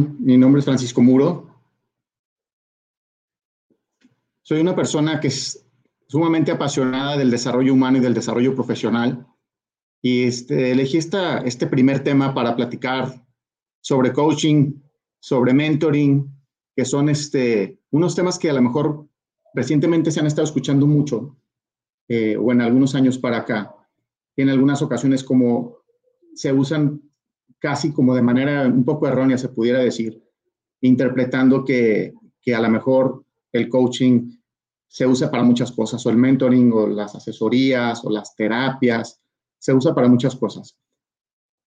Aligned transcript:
Mi 0.00 0.36
nombre 0.36 0.60
es 0.60 0.64
Francisco 0.64 1.02
Muro. 1.02 1.48
Soy 4.42 4.60
una 4.60 4.76
persona 4.76 5.20
que 5.20 5.28
es 5.28 5.66
sumamente 6.08 6.52
apasionada 6.52 7.16
del 7.16 7.30
desarrollo 7.30 7.72
humano 7.72 7.98
y 7.98 8.00
del 8.00 8.14
desarrollo 8.14 8.54
profesional. 8.54 9.26
Y 10.02 10.24
este, 10.24 10.70
elegí 10.70 10.98
esta, 10.98 11.38
este 11.38 11.66
primer 11.66 12.04
tema 12.04 12.32
para 12.34 12.54
platicar 12.54 13.26
sobre 13.80 14.12
coaching, 14.12 14.74
sobre 15.18 15.52
mentoring, 15.52 16.30
que 16.76 16.84
son 16.84 17.08
este, 17.08 17.80
unos 17.90 18.14
temas 18.14 18.38
que 18.38 18.50
a 18.50 18.52
lo 18.52 18.62
mejor 18.62 19.08
recientemente 19.54 20.10
se 20.10 20.20
han 20.20 20.26
estado 20.26 20.44
escuchando 20.44 20.86
mucho, 20.86 21.36
eh, 22.08 22.36
o 22.36 22.52
en 22.52 22.60
algunos 22.60 22.94
años 22.94 23.18
para 23.18 23.38
acá. 23.38 23.74
En 24.36 24.50
algunas 24.50 24.82
ocasiones 24.82 25.24
como 25.24 25.78
se 26.34 26.52
usan 26.52 27.00
casi 27.58 27.92
como 27.92 28.14
de 28.14 28.22
manera 28.22 28.66
un 28.66 28.84
poco 28.84 29.06
errónea, 29.06 29.38
se 29.38 29.48
pudiera 29.48 29.80
decir, 29.80 30.22
interpretando 30.80 31.64
que, 31.64 32.14
que 32.40 32.54
a 32.54 32.60
lo 32.60 32.68
mejor 32.68 33.24
el 33.52 33.68
coaching 33.68 34.36
se 34.88 35.06
usa 35.06 35.30
para 35.30 35.42
muchas 35.42 35.72
cosas, 35.72 36.04
o 36.06 36.10
el 36.10 36.16
mentoring, 36.16 36.72
o 36.72 36.86
las 36.86 37.14
asesorías, 37.14 38.04
o 38.04 38.10
las 38.10 38.34
terapias, 38.34 39.20
se 39.58 39.72
usa 39.72 39.94
para 39.94 40.08
muchas 40.08 40.36
cosas. 40.36 40.76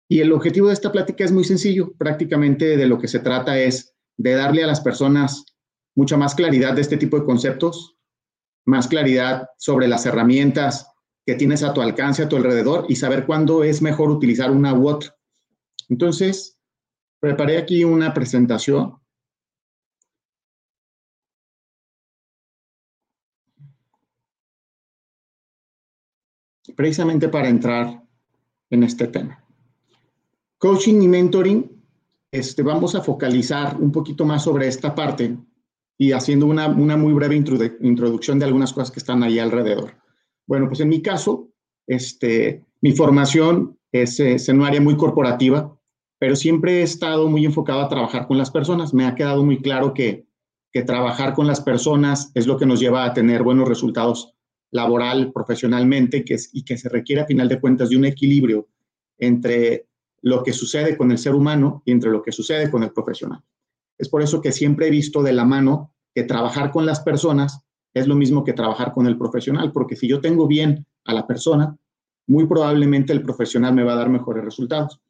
Y 0.07 0.21
el 0.21 0.31
objetivo 0.31 0.67
de 0.67 0.73
esta 0.73 0.91
plática 0.91 1.23
es 1.23 1.31
muy 1.31 1.43
sencillo, 1.43 1.93
prácticamente 1.97 2.77
de 2.77 2.87
lo 2.87 2.97
que 2.97 3.07
se 3.07 3.19
trata 3.19 3.59
es 3.59 3.93
de 4.17 4.33
darle 4.33 4.63
a 4.63 4.67
las 4.67 4.81
personas 4.81 5.45
mucha 5.95 6.17
más 6.17 6.33
claridad 6.33 6.73
de 6.73 6.81
este 6.81 6.97
tipo 6.97 7.19
de 7.19 7.25
conceptos, 7.25 7.97
más 8.65 8.87
claridad 8.87 9.49
sobre 9.57 9.87
las 9.87 10.05
herramientas 10.05 10.87
que 11.25 11.35
tienes 11.35 11.61
a 11.61 11.73
tu 11.73 11.81
alcance, 11.81 12.23
a 12.23 12.29
tu 12.29 12.37
alrededor 12.37 12.85
y 12.89 12.95
saber 12.95 13.25
cuándo 13.25 13.63
es 13.63 13.81
mejor 13.81 14.09
utilizar 14.09 14.49
una 14.49 14.73
u. 14.73 14.99
Entonces, 15.89 16.59
preparé 17.19 17.57
aquí 17.57 17.83
una 17.83 18.13
presentación. 18.13 18.97
Precisamente 26.75 27.27
para 27.27 27.49
entrar 27.49 28.03
en 28.69 28.83
este 28.83 29.07
tema. 29.07 29.43
Coaching 30.59 31.01
y 31.01 31.07
mentoring, 31.07 31.83
este, 32.31 32.61
vamos 32.61 32.93
a 32.95 33.01
focalizar 33.01 33.75
un 33.77 33.91
poquito 33.91 34.23
más 34.23 34.43
sobre 34.43 34.67
esta 34.67 34.93
parte 34.93 35.35
y 35.97 36.11
haciendo 36.11 36.45
una, 36.45 36.67
una 36.67 36.95
muy 36.95 37.13
breve 37.13 37.35
introducción 37.35 38.39
de 38.39 38.45
algunas 38.45 38.71
cosas 38.71 38.91
que 38.91 38.99
están 38.99 39.23
ahí 39.23 39.39
alrededor. 39.39 39.95
Bueno, 40.45 40.67
pues 40.67 40.79
en 40.79 40.89
mi 40.89 41.01
caso, 41.01 41.51
este, 41.87 42.65
mi 42.81 42.91
formación 42.91 43.77
es, 43.91 44.19
es 44.19 44.47
en 44.47 44.59
un 44.59 44.65
área 44.65 44.79
muy 44.79 44.95
corporativa, 44.95 45.78
pero 46.19 46.35
siempre 46.35 46.79
he 46.79 46.81
estado 46.83 47.27
muy 47.27 47.45
enfocado 47.45 47.81
a 47.81 47.89
trabajar 47.89 48.27
con 48.27 48.37
las 48.37 48.51
personas. 48.51 48.93
Me 48.93 49.05
ha 49.05 49.15
quedado 49.15 49.43
muy 49.43 49.61
claro 49.61 49.93
que, 49.93 50.27
trabajar 50.85 51.33
con 51.33 51.45
las 51.47 51.59
personas 51.59 52.31
es 52.35 52.47
lo 52.47 52.57
que 52.57 52.65
nos 52.65 52.79
lleva 52.79 53.03
a 53.03 53.13
tener 53.13 53.43
buenos 53.43 53.67
resultados 53.67 54.33
laboral, 54.71 55.33
profesionalmente, 55.33 56.23
y 56.53 56.63
que 56.63 56.77
se 56.77 56.89
requiere 56.89 57.21
a 57.21 57.25
final 57.25 57.49
de 57.49 57.59
cuentas 57.59 57.89
de 57.89 57.97
un 57.97 58.05
equilibrio 58.05 58.67
entre 59.17 59.87
lo 60.21 60.43
que 60.43 60.53
sucede 60.53 60.95
con 60.95 61.11
el 61.11 61.17
ser 61.17 61.35
humano 61.35 61.81
y 61.85 61.91
entre 61.91 62.11
lo 62.11 62.21
que 62.21 62.31
sucede 62.31 62.69
con 62.69 62.83
el 62.83 62.91
profesional. 62.91 63.41
Es 63.97 64.07
por 64.07 64.21
eso 64.21 64.41
que 64.41 64.51
siempre 64.51 64.87
he 64.87 64.91
visto 64.91 65.21
de 65.21 65.33
la 65.33 65.43
mano 65.43 65.93
que 66.13 66.23
trabajar 66.23 66.71
con 66.71 66.85
las 66.85 67.01
personas 67.01 67.65
es 67.93 68.07
lo 68.07 68.15
mismo 68.15 68.43
que 68.43 68.53
trabajar 68.53 68.93
con 68.93 69.07
el 69.07 69.17
profesional, 69.17 69.71
porque 69.71 69.95
si 69.95 70.07
yo 70.07 70.21
tengo 70.21 70.47
bien 70.47 70.85
a 71.05 71.13
la 71.13 71.25
persona, 71.27 71.75
muy 72.27 72.45
probablemente 72.45 73.11
el 73.11 73.23
profesional 73.23 73.73
me 73.73 73.83
va 73.83 73.93
a 73.93 73.97
dar 73.97 74.09
mejores 74.09 74.43
resultados. 74.43 75.01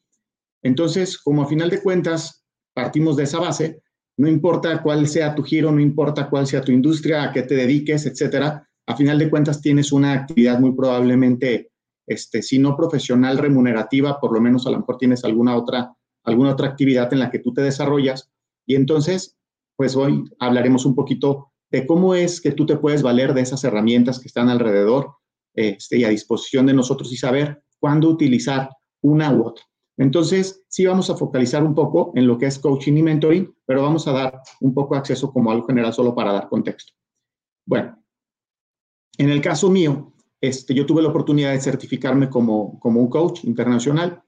Entonces, 0.63 1.17
como 1.17 1.43
a 1.43 1.47
final 1.47 1.69
de 1.69 1.81
cuentas 1.81 2.45
partimos 2.73 3.15
de 3.15 3.23
esa 3.23 3.39
base, 3.39 3.81
no 4.17 4.27
importa 4.27 4.81
cuál 4.81 5.07
sea 5.07 5.33
tu 5.33 5.43
giro, 5.43 5.71
no 5.71 5.79
importa 5.79 6.29
cuál 6.29 6.45
sea 6.45 6.61
tu 6.61 6.71
industria, 6.71 7.23
a 7.23 7.31
qué 7.31 7.43
te 7.43 7.55
dediques, 7.55 8.05
etcétera, 8.05 8.67
a 8.85 8.95
final 8.95 9.19
de 9.19 9.29
cuentas 9.29 9.61
tienes 9.61 9.91
una 9.91 10.13
actividad 10.13 10.59
muy 10.59 10.73
probablemente, 10.73 11.71
este, 12.07 12.41
si 12.41 12.59
no 12.59 12.75
profesional, 12.75 13.37
remunerativa, 13.37 14.19
por 14.19 14.33
lo 14.33 14.41
menos 14.41 14.67
a 14.67 14.71
lo 14.71 14.79
mejor 14.79 14.97
tienes 14.97 15.23
alguna 15.23 15.55
otra, 15.55 15.95
alguna 16.23 16.51
otra 16.51 16.67
actividad 16.67 17.13
en 17.13 17.19
la 17.19 17.29
que 17.31 17.39
tú 17.39 17.53
te 17.53 17.61
desarrollas. 17.61 18.31
Y 18.65 18.75
entonces, 18.75 19.37
pues 19.75 19.95
hoy 19.95 20.25
hablaremos 20.39 20.85
un 20.85 20.95
poquito 20.95 21.53
de 21.71 21.85
cómo 21.85 22.15
es 22.15 22.41
que 22.41 22.51
tú 22.51 22.65
te 22.65 22.77
puedes 22.77 23.03
valer 23.03 23.33
de 23.33 23.41
esas 23.41 23.63
herramientas 23.63 24.19
que 24.19 24.27
están 24.27 24.49
alrededor 24.49 25.13
este, 25.53 25.97
y 25.97 26.03
a 26.03 26.09
disposición 26.09 26.65
de 26.65 26.73
nosotros 26.73 27.13
y 27.13 27.17
saber 27.17 27.61
cuándo 27.79 28.09
utilizar 28.09 28.69
una 29.01 29.31
u 29.31 29.45
otra. 29.45 29.68
Entonces, 29.99 30.63
sí 30.69 30.85
vamos 30.85 31.09
a 31.09 31.17
focalizar 31.17 31.61
un 31.61 31.75
poco 31.75 32.13
en 32.15 32.25
lo 32.25 32.37
que 32.37 32.45
es 32.45 32.57
coaching 32.57 32.93
y 32.93 33.03
mentoring, 33.03 33.53
pero 33.65 33.81
vamos 33.81 34.07
a 34.07 34.13
dar 34.13 34.41
un 34.61 34.73
poco 34.73 34.95
de 34.95 34.99
acceso 34.99 35.31
como 35.31 35.51
algo 35.51 35.67
general 35.67 35.93
solo 35.93 36.15
para 36.15 36.31
dar 36.31 36.47
contexto. 36.47 36.93
Bueno, 37.65 38.01
en 39.17 39.29
el 39.29 39.41
caso 39.41 39.69
mío, 39.69 40.13
este, 40.39 40.73
yo 40.73 40.85
tuve 40.85 41.01
la 41.01 41.09
oportunidad 41.09 41.51
de 41.51 41.59
certificarme 41.59 42.29
como, 42.29 42.79
como 42.79 43.01
un 43.01 43.09
coach 43.09 43.43
internacional. 43.43 44.23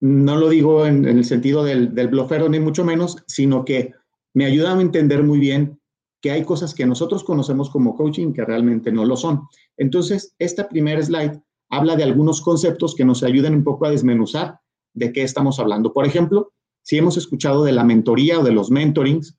No 0.00 0.36
lo 0.36 0.48
digo 0.48 0.86
en, 0.86 1.04
el 1.04 1.24
sentido 1.24 1.64
del, 1.64 1.92
del 1.96 2.06
blofero 2.06 2.48
ni 2.48 2.60
mucho 2.60 2.84
menos, 2.84 3.16
sino 3.26 3.64
que 3.64 3.92
me 4.34 4.44
ayuda 4.44 4.72
a 4.72 4.80
entender 4.80 5.24
muy 5.24 5.40
bien 5.40 5.80
que 6.22 6.30
hay 6.30 6.44
cosas 6.44 6.74
que 6.74 6.86
nosotros 6.86 7.24
conocemos 7.24 7.70
como 7.70 7.96
coaching 7.96 8.32
que 8.32 8.44
realmente 8.44 8.92
no 8.92 9.04
lo 9.04 9.16
son. 9.16 9.48
Entonces, 9.76 10.36
esta 10.38 10.68
primera 10.68 11.02
slide 11.02 11.42
habla 11.70 11.96
de 11.96 12.04
algunos 12.04 12.40
conceptos 12.40 12.94
que 12.94 13.04
nos 13.04 13.24
ayudan 13.24 13.56
un 13.56 13.64
poco 13.64 13.86
a 13.86 13.90
desmenuzar 13.90 14.60
de 14.98 15.12
qué 15.12 15.22
estamos 15.22 15.58
hablando. 15.58 15.92
Por 15.92 16.06
ejemplo, 16.06 16.52
si 16.82 16.96
hemos 16.96 17.16
escuchado 17.16 17.64
de 17.64 17.72
la 17.72 17.84
mentoría 17.84 18.40
o 18.40 18.44
de 18.44 18.52
los 18.52 18.70
mentorings, 18.70 19.36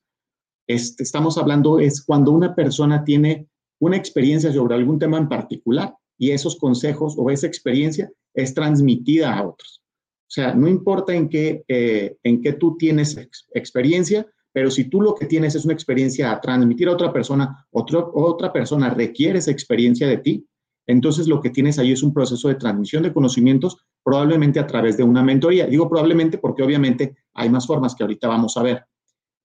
este, 0.66 1.02
estamos 1.02 1.36
hablando 1.36 1.80
es 1.80 2.02
cuando 2.02 2.30
una 2.30 2.54
persona 2.54 3.04
tiene 3.04 3.48
una 3.80 3.96
experiencia 3.96 4.52
sobre 4.52 4.74
algún 4.74 4.98
tema 4.98 5.18
en 5.18 5.28
particular 5.28 5.94
y 6.18 6.30
esos 6.30 6.56
consejos 6.56 7.14
o 7.16 7.30
esa 7.30 7.46
experiencia 7.46 8.10
es 8.34 8.54
transmitida 8.54 9.36
a 9.36 9.46
otros. 9.46 9.82
O 10.28 10.32
sea, 10.32 10.54
no 10.54 10.68
importa 10.68 11.12
en 11.12 11.28
qué, 11.28 11.64
eh, 11.66 12.16
en 12.22 12.40
qué 12.40 12.52
tú 12.52 12.76
tienes 12.76 13.16
experiencia, 13.52 14.26
pero 14.52 14.70
si 14.70 14.84
tú 14.84 15.00
lo 15.00 15.14
que 15.14 15.26
tienes 15.26 15.54
es 15.54 15.64
una 15.64 15.74
experiencia 15.74 16.30
a 16.30 16.40
transmitir 16.40 16.88
a 16.88 16.92
otra 16.92 17.12
persona, 17.12 17.66
otra 17.72 18.52
persona 18.52 18.90
requiere 18.90 19.38
esa 19.38 19.50
experiencia 19.50 20.06
de 20.06 20.18
ti, 20.18 20.46
entonces 20.90 21.28
lo 21.28 21.40
que 21.40 21.50
tienes 21.50 21.78
ahí 21.78 21.92
es 21.92 22.02
un 22.02 22.12
proceso 22.12 22.48
de 22.48 22.56
transmisión 22.56 23.02
de 23.02 23.12
conocimientos, 23.12 23.76
probablemente 24.02 24.58
a 24.58 24.66
través 24.66 24.96
de 24.96 25.02
una 25.02 25.22
mentoría. 25.22 25.66
Digo 25.66 25.88
probablemente 25.88 26.38
porque 26.38 26.62
obviamente 26.62 27.16
hay 27.34 27.48
más 27.48 27.66
formas 27.66 27.94
que 27.94 28.02
ahorita 28.02 28.28
vamos 28.28 28.56
a 28.56 28.62
ver. 28.62 28.84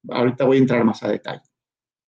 Ahorita 0.09 0.45
voy 0.45 0.57
a 0.57 0.59
entrar 0.61 0.83
más 0.83 1.03
a 1.03 1.09
detalle. 1.09 1.41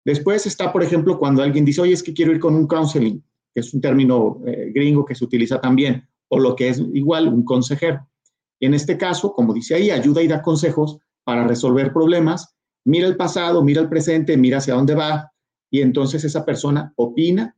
Después 0.04 0.46
está, 0.46 0.72
por 0.72 0.82
ejemplo, 0.82 1.18
cuando 1.18 1.42
alguien 1.42 1.64
dice, 1.64 1.80
oye, 1.80 1.92
es 1.92 2.02
que 2.02 2.14
quiero 2.14 2.32
ir 2.32 2.38
con 2.38 2.54
un 2.54 2.66
counseling, 2.66 3.22
que 3.52 3.60
es 3.60 3.74
un 3.74 3.80
término 3.80 4.40
eh, 4.46 4.70
gringo 4.72 5.04
que 5.04 5.14
se 5.14 5.24
utiliza 5.24 5.60
también, 5.60 6.08
o 6.28 6.38
lo 6.38 6.54
que 6.54 6.68
es 6.68 6.78
igual, 6.94 7.28
un 7.28 7.44
consejero. 7.44 8.08
Y 8.60 8.66
en 8.66 8.74
este 8.74 8.96
caso, 8.96 9.32
como 9.32 9.52
dice 9.52 9.74
ahí, 9.74 9.90
ayuda 9.90 10.22
y 10.22 10.28
da 10.28 10.42
consejos 10.42 10.98
para 11.24 11.46
resolver 11.46 11.92
problemas. 11.92 12.56
Mira 12.84 13.08
el 13.08 13.16
pasado, 13.16 13.64
mira 13.64 13.82
el 13.82 13.88
presente, 13.88 14.36
mira 14.36 14.58
hacia 14.58 14.74
dónde 14.74 14.94
va, 14.94 15.32
y 15.70 15.80
entonces 15.80 16.22
esa 16.24 16.44
persona 16.44 16.92
opina 16.96 17.56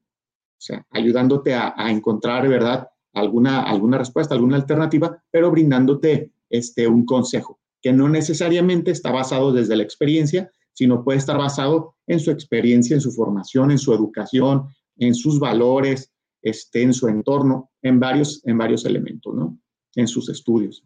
o 0.58 0.60
sea, 0.60 0.84
ayudándote 0.90 1.54
a, 1.54 1.74
encontrar, 1.88 2.48
¿verdad? 2.48 2.88
Alguna, 3.14 3.62
alguna 3.62 3.96
respuesta, 3.96 4.34
alguna 4.34 4.56
alternativa, 4.56 5.22
pero 5.30 5.50
brindándote 5.52 6.32
este, 6.50 6.88
un 6.88 7.06
consejo 7.06 7.60
que 7.80 7.92
no 7.92 8.08
necesariamente 8.08 8.90
está 8.90 9.12
basado 9.12 9.52
desde 9.52 9.76
la 9.76 9.84
experiencia, 9.84 10.50
sino 10.72 11.04
puede 11.04 11.18
estar 11.18 11.38
basado 11.38 11.94
en 12.06 12.18
su 12.18 12.32
experiencia, 12.32 12.94
en 12.94 13.00
su 13.00 13.12
formación, 13.12 13.70
en 13.70 13.78
su 13.78 13.94
educación, 13.94 14.66
en 14.96 15.14
sus 15.14 15.38
valores, 15.38 16.12
este, 16.42 16.82
en 16.82 16.92
su 16.92 17.08
entorno, 17.08 17.70
en 17.82 18.00
varios, 18.00 18.42
en 18.44 18.58
varios 18.58 18.84
elementos, 18.84 19.34
¿no? 19.34 19.58
En 19.94 20.08
sus 20.08 20.28
estudios. 20.28 20.84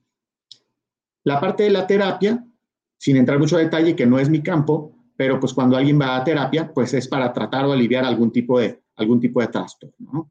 La 1.25 1.41
parte 1.41 1.63
de 1.63 1.71
la 1.71 1.87
terapia, 1.87 2.45
sin 2.99 3.17
entrar 3.17 3.39
mucho 3.39 3.57
a 3.57 3.61
detalle, 3.61 3.97
que 3.97 4.07
no 4.07 4.19
es 4.19 4.29
mi 4.29 4.43
campo, 4.43 4.95
pero 5.17 5.41
pues 5.41 5.55
cuando 5.55 5.77
alguien 5.77 6.01
va 6.01 6.17
a 6.17 6.25
terapia, 6.25 6.73
pues 6.73 6.95
es 6.95 7.09
para 7.09 7.33
tratar 7.33 7.65
o 7.65 7.73
aliviar 7.73 8.05
algún 8.05 8.33
tipo 8.33 8.59
de, 8.59 8.82
algún 8.97 9.21
tipo 9.21 9.41
de 9.41 9.49
trastorno. 9.49 10.31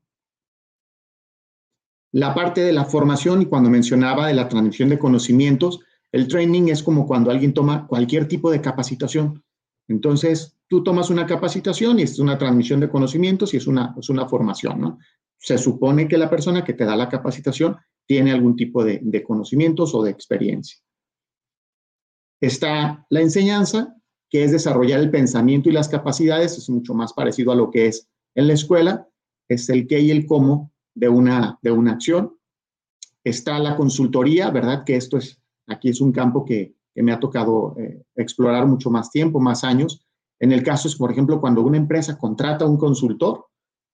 La 2.13 2.33
parte 2.33 2.61
de 2.61 2.73
la 2.73 2.85
formación, 2.85 3.41
y 3.41 3.45
cuando 3.45 3.69
mencionaba 3.69 4.27
de 4.27 4.33
la 4.33 4.49
transmisión 4.49 4.89
de 4.89 4.99
conocimientos, 4.99 5.79
El 6.11 6.27
training 6.27 6.67
es 6.67 6.83
como 6.83 7.07
cuando 7.07 7.31
alguien 7.31 7.53
toma 7.53 7.87
cualquier 7.87 8.27
tipo 8.27 8.51
de 8.51 8.61
capacitación. 8.61 9.43
Entonces, 9.87 10.57
tú 10.67 10.83
tomas 10.83 11.09
una 11.09 11.25
capacitación 11.25 11.99
y 11.99 12.03
es 12.03 12.19
una 12.19 12.37
transmisión 12.37 12.79
de 12.79 12.89
conocimientos 12.89 13.53
y 13.53 13.57
es 13.57 13.67
una, 13.67 13.95
es 13.97 14.09
una 14.09 14.27
formación. 14.27 14.99
Se 15.37 15.57
supone 15.57 16.07
que 16.07 16.17
la 16.17 16.29
persona 16.29 16.63
que 16.63 16.73
te 16.73 16.85
da 16.85 16.95
la 16.95 17.09
capacitación 17.09 17.77
tiene 18.05 18.31
algún 18.31 18.55
tipo 18.55 18.83
de, 18.83 18.99
de 19.01 19.23
conocimientos 19.23 19.95
o 19.95 20.03
de 20.03 20.11
experiencia. 20.11 20.79
Está 22.41 23.05
la 23.09 23.21
enseñanza, 23.21 23.95
que 24.29 24.43
es 24.43 24.51
desarrollar 24.51 24.99
el 24.99 25.11
pensamiento 25.11 25.69
y 25.69 25.73
las 25.73 25.89
capacidades, 25.89 26.57
es 26.57 26.69
mucho 26.69 26.93
más 26.93 27.13
parecido 27.13 27.51
a 27.51 27.55
lo 27.55 27.69
que 27.69 27.87
es 27.87 28.09
en 28.35 28.47
la 28.47 28.53
escuela, 28.53 29.07
es 29.47 29.69
el 29.69 29.87
qué 29.87 29.99
y 29.99 30.11
el 30.11 30.25
cómo 30.25 30.71
de 30.93 31.09
una, 31.09 31.59
de 31.61 31.71
una 31.71 31.93
acción. 31.93 32.37
Está 33.23 33.59
la 33.59 33.75
consultoría, 33.75 34.49
¿verdad? 34.49 34.83
Que 34.85 34.95
esto 34.95 35.17
es, 35.17 35.41
aquí 35.67 35.89
es 35.89 36.01
un 36.01 36.11
campo 36.11 36.45
que, 36.45 36.75
me 36.93 37.13
ha 37.13 37.19
tocado 37.21 37.73
eh, 37.79 38.03
explorar 38.15 38.67
mucho 38.67 38.91
más 38.91 39.09
tiempo, 39.11 39.39
más 39.39 39.63
años. 39.63 40.05
En 40.39 40.51
el 40.51 40.61
caso 40.61 40.89
es, 40.89 40.95
por 40.97 41.09
ejemplo, 41.09 41.39
cuando 41.39 41.61
una 41.61 41.77
empresa 41.77 42.17
contrata 42.17 42.65
a 42.65 42.67
un 42.67 42.77
consultor, 42.77 43.45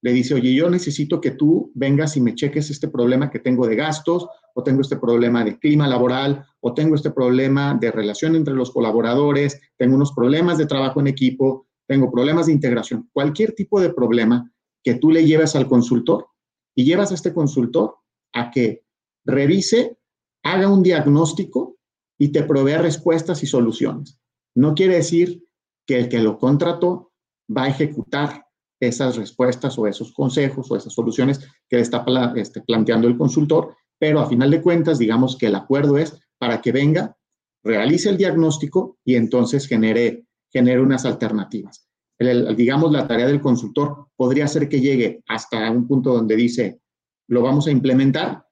le 0.01 0.13
dice, 0.13 0.33
oye, 0.33 0.53
yo 0.53 0.69
necesito 0.69 1.21
que 1.21 1.31
tú 1.31 1.71
vengas 1.75 2.17
y 2.17 2.21
me 2.21 2.33
cheques 2.33 2.71
este 2.71 2.87
problema 2.87 3.29
que 3.29 3.39
tengo 3.39 3.67
de 3.67 3.75
gastos, 3.75 4.27
o 4.55 4.63
tengo 4.63 4.81
este 4.81 4.97
problema 4.97 5.43
de 5.43 5.59
clima 5.59 5.87
laboral, 5.87 6.43
o 6.59 6.73
tengo 6.73 6.95
este 6.95 7.11
problema 7.11 7.77
de 7.79 7.91
relación 7.91 8.35
entre 8.35 8.55
los 8.55 8.71
colaboradores, 8.71 9.59
tengo 9.77 9.95
unos 9.95 10.13
problemas 10.13 10.57
de 10.57 10.65
trabajo 10.65 10.99
en 10.99 11.07
equipo, 11.07 11.66
tengo 11.87 12.11
problemas 12.11 12.47
de 12.47 12.53
integración, 12.53 13.09
cualquier 13.13 13.53
tipo 13.53 13.79
de 13.79 13.93
problema 13.93 14.51
que 14.83 14.95
tú 14.95 15.11
le 15.11 15.25
lleves 15.25 15.55
al 15.55 15.67
consultor 15.67 16.27
y 16.75 16.85
llevas 16.85 17.11
a 17.11 17.15
este 17.15 17.33
consultor 17.33 17.95
a 18.33 18.51
que 18.51 18.83
revise, 19.25 19.97
haga 20.43 20.69
un 20.69 20.83
diagnóstico 20.83 21.77
y 22.17 22.29
te 22.29 22.43
provea 22.43 22.81
respuestas 22.81 23.43
y 23.43 23.47
soluciones. 23.47 24.19
No 24.55 24.75
quiere 24.75 24.95
decir 24.95 25.43
que 25.85 25.97
el 25.99 26.09
que 26.09 26.19
lo 26.19 26.37
contrató 26.37 27.11
va 27.55 27.63
a 27.63 27.69
ejecutar 27.69 28.45
esas 28.79 29.15
respuestas 29.15 29.77
o 29.77 29.87
esos 29.87 30.13
consejos 30.13 30.69
o 30.69 30.75
esas 30.75 30.93
soluciones 30.93 31.39
que 31.69 31.79
está 31.79 32.05
este, 32.35 32.61
planteando 32.61 33.07
el 33.07 33.17
consultor, 33.17 33.75
pero 33.97 34.19
a 34.19 34.29
final 34.29 34.51
de 34.51 34.61
cuentas, 34.61 34.99
digamos 34.99 35.35
que 35.37 35.47
el 35.47 35.55
acuerdo 35.55 35.97
es 35.97 36.19
para 36.37 36.61
que 36.61 36.71
venga, 36.71 37.17
realice 37.63 38.09
el 38.09 38.17
diagnóstico 38.17 38.99
y 39.03 39.15
entonces 39.15 39.67
genere, 39.67 40.26
genere 40.51 40.81
unas 40.81 41.05
alternativas 41.05 41.87
digamos, 42.19 42.91
la 42.91 43.07
tarea 43.07 43.27
del 43.27 43.41
consultor 43.41 44.07
podría 44.15 44.47
ser 44.47 44.67
que 44.67 44.81
llegue 44.81 45.23
hasta 45.27 45.69
un 45.69 45.87
punto 45.87 46.13
donde 46.13 46.35
dice, 46.35 46.81
lo 47.27 47.41
vamos 47.41 47.67
a 47.67 47.71
implementar 47.71 48.43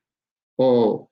o, 0.57 1.09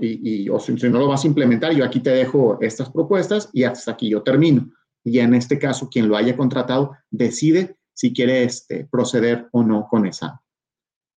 y, 0.00 0.48
o 0.48 0.60
si, 0.60 0.72
no 0.72 0.98
lo 0.98 1.08
vas 1.08 1.24
a 1.24 1.26
implementar, 1.26 1.72
yo 1.74 1.84
aquí 1.84 2.00
te 2.00 2.10
dejo 2.10 2.58
estas 2.60 2.90
propuestas 2.90 3.50
y 3.52 3.64
hasta 3.64 3.92
aquí 3.92 4.10
yo 4.10 4.22
termino. 4.22 4.70
Y 5.04 5.18
en 5.18 5.34
este 5.34 5.58
caso, 5.58 5.88
quien 5.88 6.08
lo 6.08 6.16
haya 6.16 6.36
contratado 6.36 6.92
decide 7.10 7.76
si 7.92 8.12
quiere 8.12 8.44
este, 8.44 8.86
proceder 8.86 9.48
o 9.52 9.62
no 9.62 9.86
con 9.88 10.06
esa, 10.06 10.40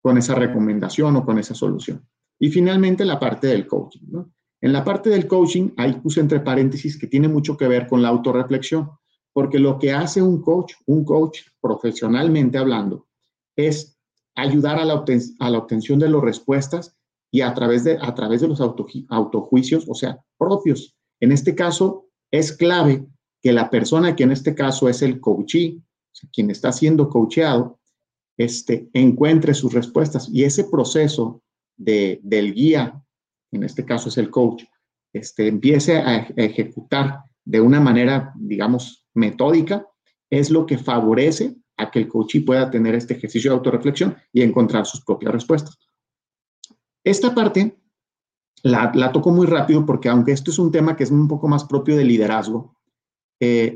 con 0.01 0.17
esa 0.17 0.35
recomendación 0.35 1.15
o 1.15 1.25
con 1.25 1.39
esa 1.39 1.55
solución. 1.55 2.07
Y 2.39 2.49
finalmente, 2.49 3.03
la 3.05 3.19
parte 3.19 3.47
del 3.47 3.67
coaching. 3.67 4.23
En 4.61 4.73
la 4.73 4.83
parte 4.83 5.09
del 5.09 5.27
coaching, 5.27 5.69
ahí 5.77 5.93
puse 5.93 6.19
entre 6.19 6.39
paréntesis 6.39 6.97
que 6.97 7.07
tiene 7.07 7.27
mucho 7.27 7.55
que 7.57 7.67
ver 7.67 7.87
con 7.87 8.01
la 8.01 8.09
autorreflexión. 8.09 8.89
Porque 9.33 9.59
lo 9.59 9.77
que 9.77 9.91
hace 9.91 10.21
un 10.21 10.41
coach, 10.41 10.73
un 10.87 11.05
coach 11.05 11.41
profesionalmente 11.61 12.57
hablando, 12.57 13.07
es 13.55 13.99
ayudar 14.35 14.79
a 14.79 14.85
la, 14.85 14.95
obtención 14.95 15.99
de 15.99 16.09
las 16.09 16.21
respuestas 16.21 16.95
y 17.31 17.41
a 17.41 17.53
través 17.53 17.83
de, 17.83 17.97
a 18.01 18.15
través 18.15 18.41
de 18.41 18.47
los 18.47 18.61
autojuicios, 18.61 19.85
o 19.87 19.93
sea, 19.93 20.19
propios. 20.37 20.95
En 21.19 21.31
este 21.31 21.53
caso, 21.53 22.07
es 22.31 22.51
clave 22.51 23.05
que 23.41 23.51
la 23.51 23.69
persona 23.69 24.15
que 24.15 24.23
en 24.23 24.31
este 24.31 24.55
caso 24.55 24.89
es 24.89 25.01
el 25.01 25.19
coachee, 25.19 25.81
quien 26.33 26.49
está 26.49 26.71
siendo 26.71 27.09
coacheado, 27.09 27.79
este, 28.37 28.89
encuentre 28.93 29.53
sus 29.53 29.73
respuestas 29.73 30.29
y 30.31 30.43
ese 30.43 30.63
proceso 30.63 31.41
de, 31.75 32.19
del 32.23 32.53
guía, 32.53 33.03
en 33.51 33.63
este 33.63 33.85
caso 33.85 34.09
es 34.09 34.17
el 34.17 34.29
coach, 34.29 34.63
este, 35.13 35.47
empiece 35.47 35.97
a, 35.97 36.09
a 36.09 36.17
ejecutar 36.35 37.21
de 37.45 37.61
una 37.61 37.79
manera, 37.79 38.33
digamos, 38.35 39.05
metódica 39.13 39.85
es 40.29 40.49
lo 40.51 40.65
que 40.65 40.77
favorece 40.77 41.55
a 41.77 41.89
que 41.91 41.99
el 41.99 42.07
coachee 42.07 42.41
pueda 42.41 42.69
tener 42.69 42.95
este 42.95 43.13
ejercicio 43.13 43.51
de 43.51 43.57
autorreflexión 43.57 44.17
y 44.33 44.41
encontrar 44.41 44.85
sus 44.85 45.03
propias 45.03 45.31
respuestas. 45.31 45.77
Esta 47.03 47.33
parte 47.33 47.79
la, 48.63 48.91
la 48.93 49.11
toco 49.11 49.31
muy 49.31 49.47
rápido 49.47 49.85
porque 49.85 50.09
aunque 50.09 50.31
esto 50.31 50.51
es 50.51 50.59
un 50.59 50.71
tema 50.71 50.95
que 50.95 51.03
es 51.03 51.11
un 51.11 51.27
poco 51.27 51.47
más 51.47 51.63
propio 51.65 51.95
de 51.95 52.03
liderazgo, 52.03 52.75
eh, 53.39 53.75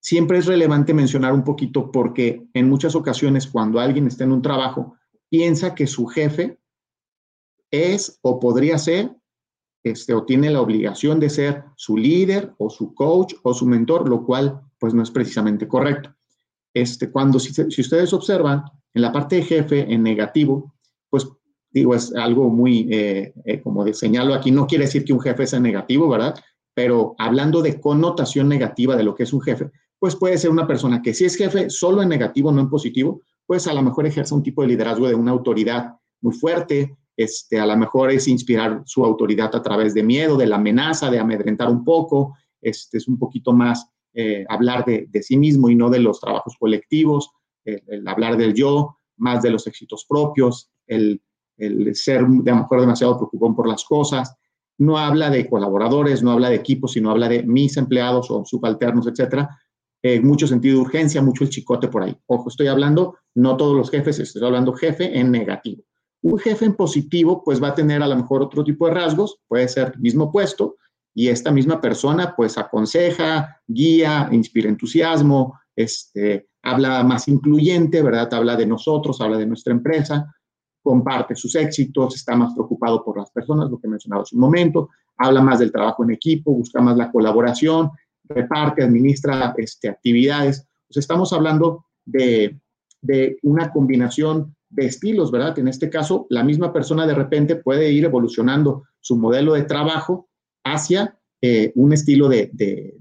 siempre 0.00 0.38
es 0.38 0.46
relevante 0.46 0.94
mencionar 0.94 1.32
un 1.32 1.44
poquito 1.44 1.92
porque 1.92 2.48
en 2.54 2.68
muchas 2.68 2.94
ocasiones 2.94 3.46
cuando 3.46 3.78
alguien 3.78 4.06
está 4.06 4.24
en 4.24 4.32
un 4.32 4.42
trabajo, 4.42 4.96
piensa 5.28 5.74
que 5.74 5.86
su 5.86 6.06
jefe 6.06 6.58
es 7.72 8.20
o 8.22 8.38
podría 8.38 8.78
ser 8.78 9.10
este, 9.84 10.14
o 10.14 10.24
tiene 10.24 10.50
la 10.50 10.60
obligación 10.60 11.18
de 11.18 11.28
ser 11.28 11.64
su 11.76 11.96
líder 11.96 12.52
o 12.58 12.70
su 12.70 12.94
coach 12.94 13.34
o 13.42 13.52
su 13.52 13.66
mentor, 13.66 14.08
lo 14.08 14.24
cual 14.24 14.60
pues 14.78 14.94
no 14.94 15.02
es 15.02 15.10
precisamente 15.10 15.66
correcto. 15.66 16.14
Este, 16.72 17.10
cuando, 17.10 17.38
si, 17.38 17.50
ustedes 17.80 18.12
observan, 18.12 18.64
en 18.94 19.02
la 19.02 19.10
parte 19.10 19.36
de 19.36 19.42
jefe, 19.42 19.92
en 19.92 20.02
negativo, 20.02 20.74
pues 21.10 21.26
digo, 21.70 21.94
es 21.94 22.14
algo 22.14 22.48
muy, 22.48 22.88
eh, 22.90 23.32
eh, 23.44 23.60
como 23.60 23.84
de 23.84 23.94
señalo 23.94 24.34
aquí, 24.34 24.50
no 24.50 24.66
quiere 24.66 24.84
decir 24.84 25.04
que 25.04 25.12
un 25.12 25.20
jefe 25.20 25.46
sea 25.46 25.60
negativo, 25.60 26.08
¿verdad? 26.08 26.34
Pero 26.74 27.14
hablando 27.18 27.62
de 27.62 27.80
connotación 27.80 28.48
negativa 28.48 28.96
de 28.96 29.02
lo 29.02 29.14
que 29.14 29.24
es 29.24 29.32
un 29.32 29.40
jefe, 29.40 29.70
pues 29.98 30.16
puede 30.16 30.38
ser 30.38 30.50
una 30.50 30.66
persona 30.66 31.02
que 31.02 31.14
si 31.14 31.24
es 31.24 31.36
jefe 31.36 31.70
solo 31.70 32.02
en 32.02 32.08
negativo, 32.08 32.52
no 32.52 32.60
en 32.60 32.70
positivo, 32.70 33.22
pues 33.46 33.66
a 33.66 33.74
lo 33.74 33.82
mejor 33.82 34.06
ejerce 34.06 34.34
un 34.34 34.42
tipo 34.42 34.62
de 34.62 34.68
liderazgo 34.68 35.08
de 35.08 35.14
una 35.14 35.32
autoridad 35.32 35.96
muy 36.20 36.34
fuerte, 36.34 36.96
este, 37.16 37.60
a 37.60 37.66
lo 37.66 37.76
mejor 37.76 38.10
es 38.10 38.28
inspirar 38.28 38.82
su 38.86 39.04
autoridad 39.04 39.54
a 39.54 39.62
través 39.62 39.94
de 39.94 40.02
miedo, 40.02 40.36
de 40.36 40.46
la 40.46 40.56
amenaza, 40.56 41.10
de 41.10 41.18
amedrentar 41.18 41.68
un 41.68 41.84
poco, 41.84 42.36
este, 42.60 42.98
es 42.98 43.08
un 43.08 43.18
poquito 43.18 43.52
más 43.52 43.86
eh, 44.14 44.44
hablar 44.48 44.84
de, 44.84 45.08
sí 45.22 45.36
mismo 45.36 45.70
y 45.70 45.74
no 45.74 45.90
de 45.90 45.98
los 45.98 46.20
trabajos 46.20 46.56
colectivos, 46.58 47.30
el, 47.64 48.06
hablar 48.06 48.36
del 48.36 48.54
yo, 48.54 48.96
más 49.16 49.42
de 49.42 49.50
los 49.50 49.66
éxitos 49.66 50.04
propios, 50.08 50.70
el, 50.86 51.20
ser 51.94 52.26
de 52.26 52.50
a 52.50 52.54
lo 52.54 52.62
mejor 52.62 52.80
demasiado 52.80 53.16
preocupado 53.16 53.56
por 53.56 53.68
las 53.68 53.84
cosas. 53.84 54.34
No 54.78 54.98
habla 54.98 55.30
de 55.30 55.48
colaboradores, 55.48 56.22
no 56.22 56.32
habla 56.32 56.48
de 56.48 56.56
equipos, 56.56 56.92
sino 56.92 57.10
habla 57.10 57.28
de 57.28 57.42
mis 57.44 57.76
empleados 57.76 58.30
o 58.30 58.44
subalternos, 58.44 59.06
etcétera. 59.06 59.48
Eh, 60.02 60.20
mucho 60.20 60.48
sentido 60.48 60.76
de 60.76 60.82
urgencia, 60.82 61.22
mucho 61.22 61.44
el 61.44 61.50
chicote 61.50 61.86
por 61.86 62.02
ahí. 62.02 62.16
Ojo, 62.26 62.48
estoy 62.48 62.66
hablando, 62.66 63.16
no 63.34 63.56
todos 63.56 63.76
los 63.76 63.90
jefes, 63.90 64.18
estoy 64.18 64.44
hablando 64.44 64.72
jefe 64.72 65.16
en 65.16 65.30
negativo. 65.30 65.84
Un 66.22 66.38
jefe 66.38 66.64
en 66.64 66.74
positivo, 66.74 67.42
pues 67.44 67.62
va 67.62 67.68
a 67.68 67.74
tener 67.74 68.02
a 68.02 68.06
lo 68.06 68.16
mejor 68.16 68.42
otro 68.42 68.62
tipo 68.62 68.86
de 68.86 68.94
rasgos, 68.94 69.40
puede 69.48 69.68
ser 69.68 69.98
mismo 69.98 70.30
puesto, 70.30 70.76
y 71.14 71.28
esta 71.28 71.50
misma 71.50 71.80
persona 71.80 72.34
pues 72.34 72.56
aconseja, 72.56 73.60
guía, 73.66 74.28
inspira 74.32 74.68
entusiasmo, 74.68 75.58
este, 75.74 76.48
habla 76.62 77.02
más 77.02 77.28
incluyente, 77.28 78.02
¿verdad? 78.02 78.32
Habla 78.32 78.56
de 78.56 78.66
nosotros, 78.66 79.20
habla 79.20 79.36
de 79.36 79.46
nuestra 79.46 79.72
empresa, 79.72 80.32
comparte 80.82 81.34
sus 81.34 81.54
éxitos, 81.54 82.14
está 82.14 82.34
más 82.36 82.54
preocupado 82.54 83.04
por 83.04 83.18
las 83.18 83.30
personas, 83.30 83.70
lo 83.70 83.78
que 83.78 83.86
he 83.86 83.90
mencionado 83.90 84.22
hace 84.22 84.36
un 84.36 84.42
momento, 84.42 84.90
habla 85.18 85.42
más 85.42 85.58
del 85.58 85.72
trabajo 85.72 86.04
en 86.04 86.12
equipo, 86.12 86.52
busca 86.52 86.80
más 86.80 86.96
la 86.96 87.10
colaboración, 87.10 87.90
reparte, 88.24 88.82
administra 88.82 89.54
este, 89.56 89.88
actividades. 89.88 90.66
Pues 90.88 90.98
estamos 90.98 91.32
hablando 91.32 91.86
de, 92.04 92.60
de 93.00 93.38
una 93.42 93.70
combinación 93.72 94.54
de 94.72 94.86
estilos, 94.86 95.30
¿verdad? 95.30 95.58
En 95.58 95.68
este 95.68 95.90
caso, 95.90 96.26
la 96.30 96.42
misma 96.42 96.72
persona 96.72 97.06
de 97.06 97.14
repente 97.14 97.56
puede 97.56 97.92
ir 97.92 98.04
evolucionando 98.04 98.84
su 99.00 99.16
modelo 99.16 99.52
de 99.52 99.62
trabajo 99.62 100.28
hacia 100.64 101.18
eh, 101.42 101.72
un 101.74 101.92
estilo 101.92 102.28
de, 102.28 102.50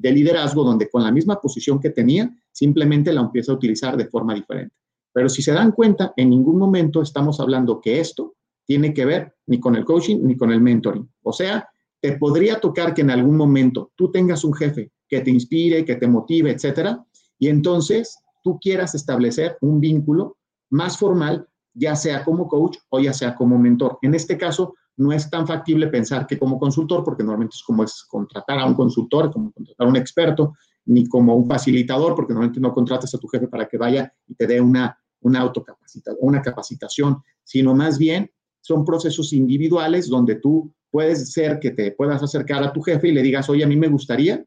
liderazgo 0.01 0.63
donde 0.63 0.89
con 0.89 1.03
la 1.03 1.11
misma 1.11 1.39
posición 1.39 1.79
que 1.79 1.91
tenía, 1.91 2.29
simplemente 2.51 3.13
la 3.13 3.21
empieza 3.21 3.51
a 3.51 3.55
utilizar 3.55 3.95
de 3.95 4.07
forma 4.07 4.33
diferente. 4.33 4.75
Pero 5.13 5.29
si 5.29 5.41
se 5.41 5.53
dan 5.53 5.71
cuenta, 5.71 6.13
en 6.17 6.29
ningún 6.29 6.57
momento 6.57 7.01
estamos 7.01 7.39
hablando 7.39 7.79
que 7.79 7.99
esto 7.99 8.35
tiene 8.65 8.93
que 8.93 9.05
ver 9.05 9.35
ni 9.45 9.59
con 9.59 9.75
el 9.75 9.85
coaching 9.85 10.19
ni 10.23 10.35
con 10.35 10.51
el 10.51 10.59
mentoring. 10.59 11.09
O 11.23 11.31
sea, 11.31 11.69
te 12.01 12.17
podría 12.17 12.59
tocar 12.59 12.93
que 12.93 13.01
en 13.01 13.11
algún 13.11 13.37
momento 13.37 13.91
tú 13.95 14.11
tengas 14.11 14.43
un 14.43 14.53
jefe 14.53 14.91
que 15.07 15.21
te 15.21 15.29
inspire, 15.29 15.85
que 15.85 15.95
te 15.95 16.07
motive, 16.07 16.51
etcétera, 16.51 17.05
y 17.37 17.47
entonces 17.47 18.17
tú 18.43 18.59
quieras 18.59 18.95
establecer 18.95 19.57
un 19.61 19.79
vínculo 19.79 20.37
más 20.71 20.97
formal 20.97 21.47
ya 21.73 21.95
sea 21.95 22.23
como 22.23 22.47
coach 22.47 22.77
o 22.89 22.99
ya 22.99 23.13
sea 23.13 23.35
como 23.35 23.57
mentor. 23.57 23.97
En 24.01 24.13
este 24.13 24.37
caso, 24.37 24.75
no 24.97 25.11
es 25.11 25.29
tan 25.29 25.47
factible 25.47 25.87
pensar 25.87 26.27
que 26.27 26.37
como 26.37 26.59
consultor, 26.59 27.03
porque 27.03 27.23
normalmente 27.23 27.55
es 27.55 27.63
como 27.63 27.85
contratar 28.09 28.59
a 28.59 28.65
un 28.65 28.73
consultor, 28.73 29.31
como 29.31 29.51
contratar 29.51 29.87
a 29.87 29.89
un 29.89 29.95
experto, 29.95 30.53
ni 30.85 31.07
como 31.07 31.35
un 31.35 31.47
facilitador, 31.47 32.15
porque 32.15 32.33
normalmente 32.33 32.59
no 32.59 32.73
contratas 32.73 33.13
a 33.13 33.17
tu 33.17 33.27
jefe 33.27 33.47
para 33.47 33.67
que 33.67 33.77
vaya 33.77 34.13
y 34.27 34.35
te 34.35 34.47
dé 34.47 34.59
una, 34.59 34.97
una 35.21 35.39
autocapacitación, 35.39 36.17
una 36.19 36.41
capacitación, 36.41 37.21
sino 37.43 37.73
más 37.73 37.97
bien 37.97 38.29
son 38.61 38.85
procesos 38.85 39.33
individuales 39.33 40.07
donde 40.07 40.35
tú 40.35 40.73
puede 40.89 41.15
ser 41.15 41.59
que 41.59 41.71
te 41.71 41.91
puedas 41.91 42.21
acercar 42.21 42.63
a 42.63 42.73
tu 42.73 42.81
jefe 42.81 43.07
y 43.07 43.11
le 43.13 43.21
digas, 43.21 43.49
oye, 43.49 43.63
a 43.63 43.67
mí 43.67 43.75
me 43.75 43.87
gustaría, 43.87 44.43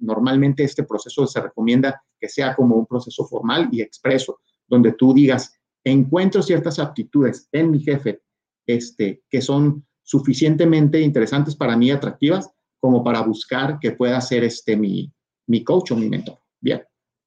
normalmente 0.00 0.62
este 0.62 0.84
proceso 0.84 1.26
se 1.26 1.40
recomienda 1.40 2.02
que 2.18 2.28
sea 2.28 2.54
como 2.54 2.76
un 2.76 2.86
proceso 2.86 3.26
formal 3.26 3.68
y 3.72 3.80
expreso, 3.80 4.40
donde 4.66 4.92
tú 4.92 5.12
digas, 5.12 5.57
encuentro 5.90 6.42
ciertas 6.42 6.78
aptitudes 6.78 7.48
en 7.52 7.70
mi 7.70 7.80
jefe 7.80 8.20
este, 8.66 9.22
que 9.30 9.40
son 9.40 9.84
suficientemente 10.02 11.00
interesantes 11.00 11.54
para 11.54 11.76
mí, 11.76 11.90
atractivas, 11.90 12.50
como 12.80 13.02
para 13.02 13.22
buscar 13.22 13.78
que 13.80 13.92
pueda 13.92 14.20
ser 14.20 14.44
este, 14.44 14.76
mi, 14.76 15.12
mi 15.46 15.64
coach 15.64 15.92
o 15.92 15.96
mi 15.96 16.08
mentor. 16.08 16.38
Bien, 16.60 16.82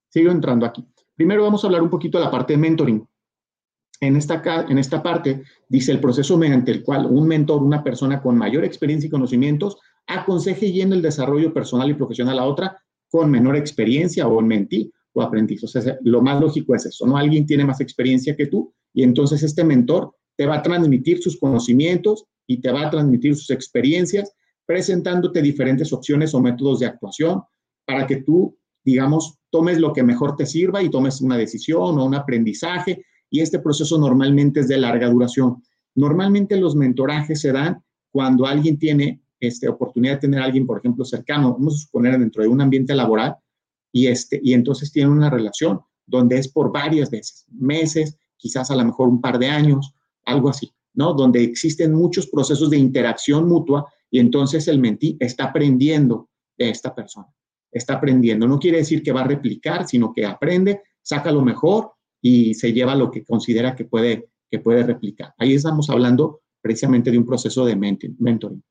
sigo 0.08 0.30
entrando 0.30 0.66
aquí. 0.66 0.86
Primero 1.14 1.42
vamos 1.42 1.62
a 1.62 1.66
hablar 1.66 1.82
un 1.82 1.90
poquito 1.90 2.18
de 2.18 2.24
la 2.24 2.30
parte 2.30 2.54
de 2.54 2.58
mentoring. 2.58 3.06
En 4.00 4.16
esta, 4.16 4.42
en 4.68 4.78
esta 4.78 5.02
parte 5.02 5.44
dice 5.68 5.92
el 5.92 6.00
proceso 6.00 6.36
mediante 6.36 6.72
el 6.72 6.82
cual 6.82 7.06
un 7.06 7.26
mentor, 7.28 7.62
una 7.62 7.84
persona 7.84 8.20
con 8.20 8.36
mayor 8.36 8.64
experiencia 8.64 9.06
y 9.06 9.10
conocimientos, 9.10 9.78
aconseje 10.06 10.66
y 10.66 10.80
en 10.80 10.92
el 10.92 11.02
desarrollo 11.02 11.54
personal 11.54 11.88
y 11.90 11.94
profesional 11.94 12.38
a 12.38 12.44
otra 12.44 12.82
con 13.08 13.30
menor 13.30 13.56
experiencia 13.56 14.26
o 14.26 14.40
mentí 14.40 14.90
o 15.14 15.22
aprendiz. 15.22 15.62
O 15.64 15.66
sea, 15.66 15.98
lo 16.02 16.22
más 16.22 16.40
lógico 16.40 16.74
es 16.74 16.86
eso, 16.86 17.06
¿no? 17.06 17.16
Alguien 17.16 17.46
tiene 17.46 17.64
más 17.64 17.80
experiencia 17.80 18.36
que 18.36 18.46
tú 18.46 18.72
y 18.92 19.02
entonces 19.02 19.42
este 19.42 19.64
mentor 19.64 20.14
te 20.36 20.46
va 20.46 20.56
a 20.56 20.62
transmitir 20.62 21.22
sus 21.22 21.38
conocimientos 21.38 22.24
y 22.46 22.60
te 22.60 22.70
va 22.70 22.86
a 22.86 22.90
transmitir 22.90 23.36
sus 23.36 23.50
experiencias, 23.50 24.32
presentándote 24.66 25.42
diferentes 25.42 25.92
opciones 25.92 26.34
o 26.34 26.40
métodos 26.40 26.80
de 26.80 26.86
actuación 26.86 27.42
para 27.84 28.06
que 28.06 28.16
tú, 28.16 28.56
digamos, 28.84 29.38
tomes 29.50 29.78
lo 29.78 29.92
que 29.92 30.02
mejor 30.02 30.36
te 30.36 30.46
sirva 30.46 30.82
y 30.82 30.90
tomes 30.90 31.20
una 31.20 31.36
decisión 31.36 31.98
o 31.98 32.04
un 32.04 32.14
aprendizaje 32.14 33.04
y 33.30 33.40
este 33.40 33.58
proceso 33.58 33.98
normalmente 33.98 34.60
es 34.60 34.68
de 34.68 34.76
larga 34.76 35.08
duración. 35.08 35.62
Normalmente 35.94 36.56
los 36.56 36.74
mentorajes 36.74 37.40
se 37.40 37.52
dan 37.52 37.82
cuando 38.10 38.46
alguien 38.46 38.78
tiene 38.78 39.22
este, 39.40 39.68
oportunidad 39.68 40.14
de 40.14 40.20
tener 40.20 40.40
a 40.40 40.44
alguien, 40.44 40.66
por 40.66 40.78
ejemplo, 40.78 41.04
cercano, 41.04 41.52
vamos 41.54 41.74
a 41.74 41.78
suponer 41.78 42.18
dentro 42.18 42.42
de 42.42 42.48
un 42.48 42.60
ambiente 42.60 42.94
laboral, 42.94 43.36
y, 43.92 44.06
este, 44.06 44.40
y 44.42 44.54
entonces 44.54 44.90
tienen 44.90 45.12
una 45.12 45.30
relación 45.30 45.80
donde 46.06 46.38
es 46.38 46.48
por 46.48 46.72
varias 46.72 47.10
veces, 47.10 47.46
meses, 47.50 48.18
quizás 48.36 48.70
a 48.70 48.76
lo 48.76 48.84
mejor 48.84 49.08
un 49.08 49.20
par 49.20 49.38
de 49.38 49.48
años, 49.48 49.94
algo 50.24 50.48
así, 50.48 50.72
¿no? 50.94 51.12
Donde 51.14 51.42
existen 51.44 51.94
muchos 51.94 52.26
procesos 52.26 52.70
de 52.70 52.78
interacción 52.78 53.46
mutua 53.46 53.86
y 54.10 54.18
entonces 54.18 54.66
el 54.68 54.78
mentí 54.78 55.16
está 55.20 55.44
aprendiendo 55.44 56.28
de 56.58 56.70
esta 56.70 56.94
persona, 56.94 57.28
está 57.70 57.94
aprendiendo. 57.94 58.48
No 58.48 58.58
quiere 58.58 58.78
decir 58.78 59.02
que 59.02 59.12
va 59.12 59.20
a 59.20 59.28
replicar, 59.28 59.86
sino 59.86 60.12
que 60.12 60.26
aprende, 60.26 60.82
saca 61.02 61.30
lo 61.30 61.42
mejor 61.42 61.92
y 62.20 62.54
se 62.54 62.72
lleva 62.72 62.94
lo 62.94 63.10
que 63.10 63.24
considera 63.24 63.74
que 63.74 63.84
puede, 63.84 64.28
que 64.50 64.58
puede 64.58 64.82
replicar. 64.82 65.34
Ahí 65.38 65.54
estamos 65.54 65.88
hablando 65.90 66.40
precisamente 66.60 67.10
de 67.10 67.18
un 67.18 67.26
proceso 67.26 67.64
de 67.64 67.76
mentoring. 67.76 68.62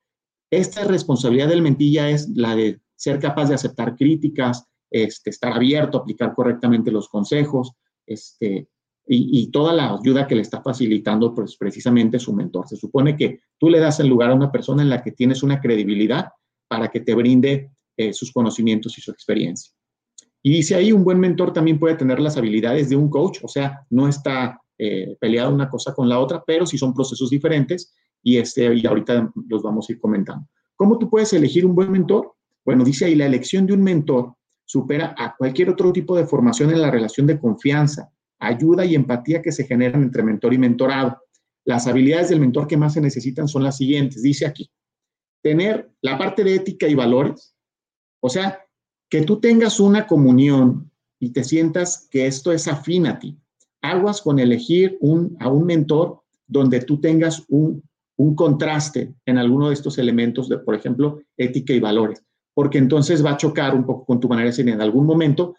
Esta 0.50 0.84
responsabilidad 0.84 1.48
del 1.48 1.62
mentilla 1.62 2.10
es 2.10 2.30
la 2.30 2.56
de 2.56 2.82
ser 2.96 3.20
capaz 3.20 3.50
de 3.50 3.56
aceptar 3.56 3.96
críticas, 3.96 4.66
este, 4.92 5.30
estar 5.30 5.54
abierto, 5.54 5.98
aplicar 5.98 6.36
correctamente 6.36 6.92
los 6.92 7.10
consejos, 7.10 7.72
este, 8.06 8.68
y, 9.08 9.50
toda 9.52 9.74
la 9.74 9.94
ayuda 9.94 10.28
que 10.28 10.36
le 10.36 10.42
está 10.42 10.62
facilitando, 10.62 11.34
pues 11.34 11.58
precisamente 11.58 12.20
su 12.20 12.34
mentor. 12.34 12.68
Se 12.68 12.78
supone 12.78 13.18
que 13.18 13.40
tú 13.58 13.70
le 13.70 13.80
das 13.80 14.00
el 14.00 14.08
lugar 14.08 14.30
a 14.30 14.36
una 14.36 14.52
persona 14.52 14.84
en 14.84 14.90
la 14.90 15.02
que 15.02 15.12
tienes 15.12 15.44
una 15.44 15.60
credibilidad 15.60 16.30
para 16.68 16.88
que 16.88 17.02
te 17.02 17.14
brinde 17.16 17.72
eh, 17.98 18.14
sus 18.14 18.32
conocimientos 18.32 18.98
y 18.98 19.02
su 19.02 19.12
experiencia. 19.12 19.74
Y 20.44 20.52
dice 20.52 20.76
ahí, 20.76 20.92
un 20.92 21.04
buen 21.04 21.20
mentor 21.20 21.52
también 21.52 21.80
puede 21.80 21.96
tener 21.96 22.20
las 22.20 22.38
habilidades 22.38 22.90
de 22.90 22.96
un 22.96 23.10
coach, 23.10 23.40
o 23.44 23.48
sea, 23.48 23.86
no 23.90 24.08
está 24.08 24.62
eh, 24.78 25.16
peleada 25.20 25.50
una 25.50 25.70
cosa 25.70 25.94
con 25.94 26.08
la 26.08 26.20
otra, 26.20 26.44
pero 26.46 26.66
sí 26.66 26.78
son 26.78 26.94
procesos 26.94 27.30
diferentes 27.30 27.94
y, 28.24 28.38
este, 28.38 28.74
y 28.74 28.86
ahorita 28.86 29.32
los 29.48 29.62
vamos 29.62 29.90
a 29.90 29.94
ir 29.94 30.00
comentando. 30.00 30.48
¿Cómo 30.76 30.98
tú 30.98 31.10
puedes 31.10 31.34
elegir 31.34 31.66
un 31.66 31.76
buen 31.76 31.92
mentor? 31.92 32.34
Bueno, 32.64 32.84
dice 32.84 33.06
ahí, 33.06 33.16
la 33.16 33.26
elección 33.26 33.68
de 33.68 33.74
un 33.74 33.84
mentor 33.84 34.36
supera 34.72 35.14
a 35.18 35.36
cualquier 35.36 35.70
otro 35.70 35.92
tipo 35.92 36.16
de 36.16 36.26
formación 36.26 36.72
en 36.72 36.82
la 36.82 36.90
relación 36.90 37.28
de 37.28 37.38
confianza, 37.38 38.10
ayuda 38.40 38.86
y 38.86 38.96
empatía 38.96 39.42
que 39.42 39.52
se 39.52 39.66
generan 39.66 40.02
entre 40.02 40.24
mentor 40.24 40.54
y 40.54 40.58
mentorado. 40.58 41.22
Las 41.66 41.88
habilidades 41.88 42.30
del 42.30 42.40
mentor 42.40 42.68
que 42.68 42.78
más 42.78 42.94
se 42.94 43.02
necesitan 43.02 43.50
son 43.50 43.66
las 43.66 43.76
siguientes, 43.76 44.24
dice 44.24 44.46
aquí. 44.46 44.72
Tener 45.44 45.92
la 46.02 46.18
parte 46.18 46.46
de 46.46 46.56
ética 46.56 46.88
y 46.88 46.96
valores, 46.96 47.54
o 48.22 48.30
sea, 48.30 48.66
que 49.10 49.24
tú 49.24 49.42
tengas 49.42 49.82
una 49.82 50.08
comunión 50.08 50.90
y 51.20 51.32
te 51.34 51.44
sientas 51.44 52.08
que 52.10 52.28
esto 52.28 52.54
es 52.54 52.70
afín 52.70 53.08
a 53.08 53.20
ti. 53.20 53.38
Aguas 53.82 54.22
con 54.22 54.40
elegir 54.40 54.98
un, 55.02 55.36
a 55.42 55.50
un 55.50 55.66
mentor 55.66 56.22
donde 56.48 56.80
tú 56.80 57.02
tengas 57.02 57.44
un, 57.50 57.84
contraste 58.38 59.14
en 59.26 59.38
alguno 59.38 59.68
de 59.68 59.74
estos 59.74 59.98
elementos 59.98 60.48
de, 60.48 60.60
por 60.60 60.76
ejemplo, 60.76 61.20
ética 61.36 61.74
y 61.74 61.82
valores, 61.82 62.24
porque 62.54 62.78
entonces 62.78 63.24
va 63.26 63.32
a 63.32 63.38
chocar 63.38 63.76
un 63.76 63.86
poco 63.86 64.06
con 64.06 64.20
tu 64.20 64.28
manera 64.28 64.48
de 64.48 64.54
ser. 64.54 64.70
En 64.70 64.82
algún 64.82 65.06
momento, 65.06 65.56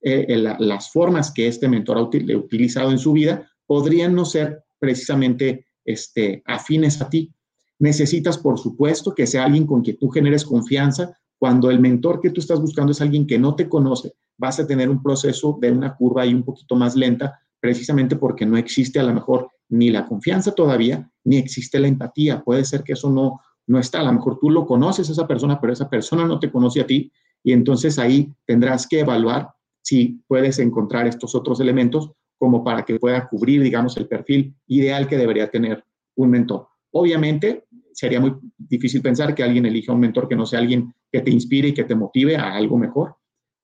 eh, 0.00 0.36
las 0.58 0.90
formas 0.90 1.32
que 1.32 1.48
este 1.48 1.68
mentor 1.68 1.98
ha 1.98 2.02
utilizado 2.02 2.90
en 2.90 2.98
su 2.98 3.12
vida 3.12 3.50
podrían 3.66 4.14
no 4.14 4.24
ser 4.24 4.64
precisamente 4.78 5.66
este, 5.84 6.42
afines 6.46 7.00
a 7.00 7.08
ti. 7.08 7.32
Necesitas, 7.78 8.38
por 8.38 8.58
supuesto, 8.58 9.14
que 9.14 9.26
sea 9.26 9.44
alguien 9.44 9.66
con 9.66 9.82
quien 9.82 9.98
tú 9.98 10.08
generes 10.08 10.44
confianza, 10.44 11.16
cuando 11.38 11.70
el 11.70 11.80
mentor 11.80 12.20
que 12.20 12.30
tú 12.30 12.40
estás 12.40 12.60
buscando 12.60 12.92
es 12.92 13.00
alguien 13.00 13.26
que 13.26 13.38
no 13.38 13.54
te 13.54 13.68
conoce, 13.68 14.12
vas 14.38 14.58
a 14.58 14.66
tener 14.66 14.88
un 14.88 15.02
proceso 15.02 15.58
de 15.60 15.70
una 15.70 15.94
curva 15.94 16.22
ahí 16.22 16.32
un 16.32 16.44
poquito 16.44 16.76
más 16.76 16.96
lenta, 16.96 17.38
precisamente 17.60 18.16
porque 18.16 18.46
no 18.46 18.56
existe 18.56 18.98
a 18.98 19.02
lo 19.02 19.12
mejor 19.12 19.50
ni 19.68 19.90
la 19.90 20.06
confianza 20.06 20.52
todavía, 20.52 21.10
ni 21.24 21.36
existe 21.36 21.78
la 21.78 21.88
empatía. 21.88 22.42
Puede 22.42 22.64
ser 22.64 22.82
que 22.82 22.92
eso 22.92 23.10
no, 23.10 23.40
no 23.66 23.78
está. 23.78 24.00
A 24.00 24.04
lo 24.04 24.12
mejor 24.12 24.38
tú 24.38 24.50
lo 24.50 24.66
conoces 24.66 25.08
a 25.08 25.12
esa 25.12 25.26
persona, 25.26 25.60
pero 25.60 25.72
esa 25.72 25.88
persona 25.88 26.24
no 26.24 26.38
te 26.38 26.50
conoce 26.50 26.80
a 26.80 26.86
ti. 26.86 27.10
Y 27.42 27.52
entonces 27.52 27.98
ahí 27.98 28.32
tendrás 28.46 28.86
que 28.86 29.00
evaluar 29.00 29.50
si 29.82 30.20
puedes 30.26 30.58
encontrar 30.58 31.06
estos 31.06 31.34
otros 31.34 31.60
elementos 31.60 32.10
como 32.38 32.62
para 32.64 32.84
que 32.84 32.98
pueda 32.98 33.28
cubrir, 33.28 33.62
digamos, 33.62 33.96
el 33.96 34.08
perfil 34.08 34.54
ideal 34.66 35.06
que 35.06 35.16
debería 35.16 35.50
tener 35.50 35.84
un 36.16 36.30
mentor. 36.30 36.68
Obviamente, 36.90 37.64
sería 37.92 38.20
muy 38.20 38.34
difícil 38.56 39.00
pensar 39.00 39.34
que 39.34 39.42
alguien 39.42 39.66
elija 39.66 39.92
un 39.92 40.00
mentor 40.00 40.28
que 40.28 40.36
no 40.36 40.44
sea 40.44 40.58
alguien 40.58 40.94
que 41.10 41.20
te 41.20 41.30
inspire 41.30 41.68
y 41.68 41.74
que 41.74 41.84
te 41.84 41.94
motive 41.94 42.36
a 42.36 42.54
algo 42.54 42.76
mejor, 42.78 43.16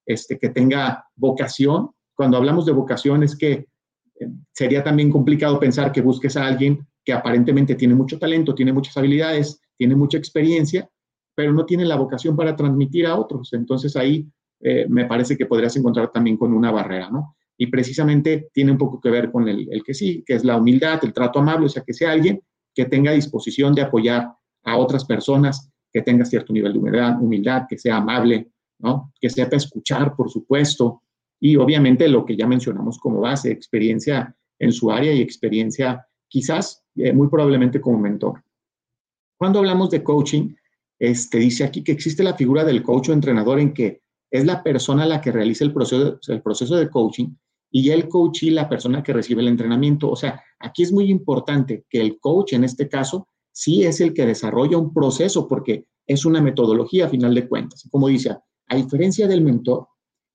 este, 0.06 0.38
que 0.38 0.49
tenga 0.50 1.06
vocación. 1.16 1.90
Cuando 2.14 2.37
hablamos 2.37 2.66
de 2.66 2.73
vocación 2.73 3.23
es 3.23 3.37
que 3.37 3.52
eh, 3.52 4.28
sería 4.52 4.82
también 4.82 5.11
complicado 5.11 5.59
pensar 5.59 5.92
que 5.92 6.00
busques 6.00 6.37
a 6.37 6.47
alguien 6.47 6.87
que 7.04 7.12
aparentemente 7.12 7.75
tiene 7.75 7.94
mucho 7.94 8.18
talento, 8.18 8.54
tiene 8.54 8.73
muchas 8.73 8.97
habilidades, 8.97 9.61
tiene 9.82 9.96
mucha 9.96 10.16
experiencia, 10.16 10.88
pero 11.34 11.52
no 11.52 11.66
tiene 11.66 11.84
la 11.84 11.96
vocación 11.96 12.36
para 12.36 12.54
transmitir 12.54 13.04
a 13.04 13.18
otros. 13.18 13.52
Entonces 13.52 13.96
ahí 13.96 14.24
eh, 14.60 14.86
me 14.88 15.06
parece 15.06 15.36
que 15.36 15.46
podrías 15.46 15.76
encontrar 15.76 16.12
también 16.12 16.36
con 16.36 16.54
una 16.54 16.70
barrera, 16.70 17.10
¿no? 17.10 17.34
Y 17.58 17.66
precisamente 17.66 18.48
tiene 18.52 18.70
un 18.70 18.78
poco 18.78 19.00
que 19.00 19.10
ver 19.10 19.32
con 19.32 19.48
el, 19.48 19.66
el 19.72 19.82
que 19.82 19.92
sí, 19.92 20.22
que 20.24 20.34
es 20.34 20.44
la 20.44 20.56
humildad, 20.56 21.00
el 21.02 21.12
trato 21.12 21.40
amable, 21.40 21.66
o 21.66 21.68
sea, 21.68 21.82
que 21.82 21.92
sea 21.94 22.12
alguien 22.12 22.40
que 22.72 22.84
tenga 22.84 23.10
disposición 23.10 23.74
de 23.74 23.82
apoyar 23.82 24.32
a 24.62 24.76
otras 24.76 25.04
personas, 25.04 25.68
que 25.92 26.02
tenga 26.02 26.24
cierto 26.24 26.52
nivel 26.52 26.74
de 26.74 26.78
humildad, 26.78 27.20
humildad 27.20 27.62
que 27.68 27.76
sea 27.76 27.96
amable, 27.96 28.52
¿no? 28.78 29.12
que 29.20 29.30
sepa 29.30 29.56
escuchar, 29.56 30.14
por 30.14 30.30
supuesto, 30.30 31.02
y 31.40 31.56
obviamente 31.56 32.06
lo 32.06 32.24
que 32.24 32.36
ya 32.36 32.46
mencionamos 32.46 33.00
como 33.00 33.18
base, 33.18 33.50
experiencia 33.50 34.32
en 34.60 34.70
su 34.70 34.92
área 34.92 35.12
y 35.12 35.20
experiencia 35.20 36.06
quizás 36.28 36.84
eh, 36.94 37.12
muy 37.12 37.26
probablemente 37.26 37.80
como 37.80 37.98
mentor. 37.98 38.44
Cuando 39.42 39.58
hablamos 39.58 39.90
de 39.90 40.04
coaching, 40.04 40.54
este, 41.00 41.38
dice 41.38 41.64
aquí 41.64 41.82
que 41.82 41.90
existe 41.90 42.22
la 42.22 42.34
figura 42.34 42.62
del 42.62 42.80
coach 42.80 43.08
o 43.08 43.12
entrenador 43.12 43.58
en 43.58 43.75
que 43.75 44.00
es 44.30 44.46
la 44.46 44.62
persona 44.62 45.04
la 45.04 45.20
que 45.20 45.32
realiza 45.32 45.64
el 45.64 45.72
proceso, 45.72 46.20
el 46.28 46.42
proceso 46.42 46.76
de 46.76 46.88
coaching 46.88 47.34
y 47.68 47.90
el 47.90 48.08
coach 48.08 48.44
y 48.44 48.50
la 48.50 48.68
persona 48.68 49.02
que 49.02 49.12
recibe 49.12 49.42
el 49.42 49.49
entrenamiento. 49.49 50.08
O 50.08 50.14
sea, 50.14 50.40
aquí 50.61 50.84
es 50.84 50.92
muy 50.92 51.11
importante 51.11 51.87
que 51.90 52.00
el 52.00 52.20
coach, 52.20 52.52
en 52.52 52.62
este 52.62 52.88
caso, 52.88 53.26
sí 53.50 53.82
es 53.82 54.00
el 54.00 54.14
que 54.14 54.26
desarrolla 54.26 54.78
un 54.78 54.94
proceso 54.94 55.49
porque 55.49 55.87
es 56.06 56.25
una 56.25 56.40
metodología 56.40 57.06
a 57.06 57.08
final 57.08 57.34
de 57.34 57.49
cuentas. 57.49 57.88
Como 57.90 58.06
dice, 58.06 58.37
a 58.68 58.76
diferencia 58.76 59.26
del 59.26 59.40
mentor, 59.40 59.88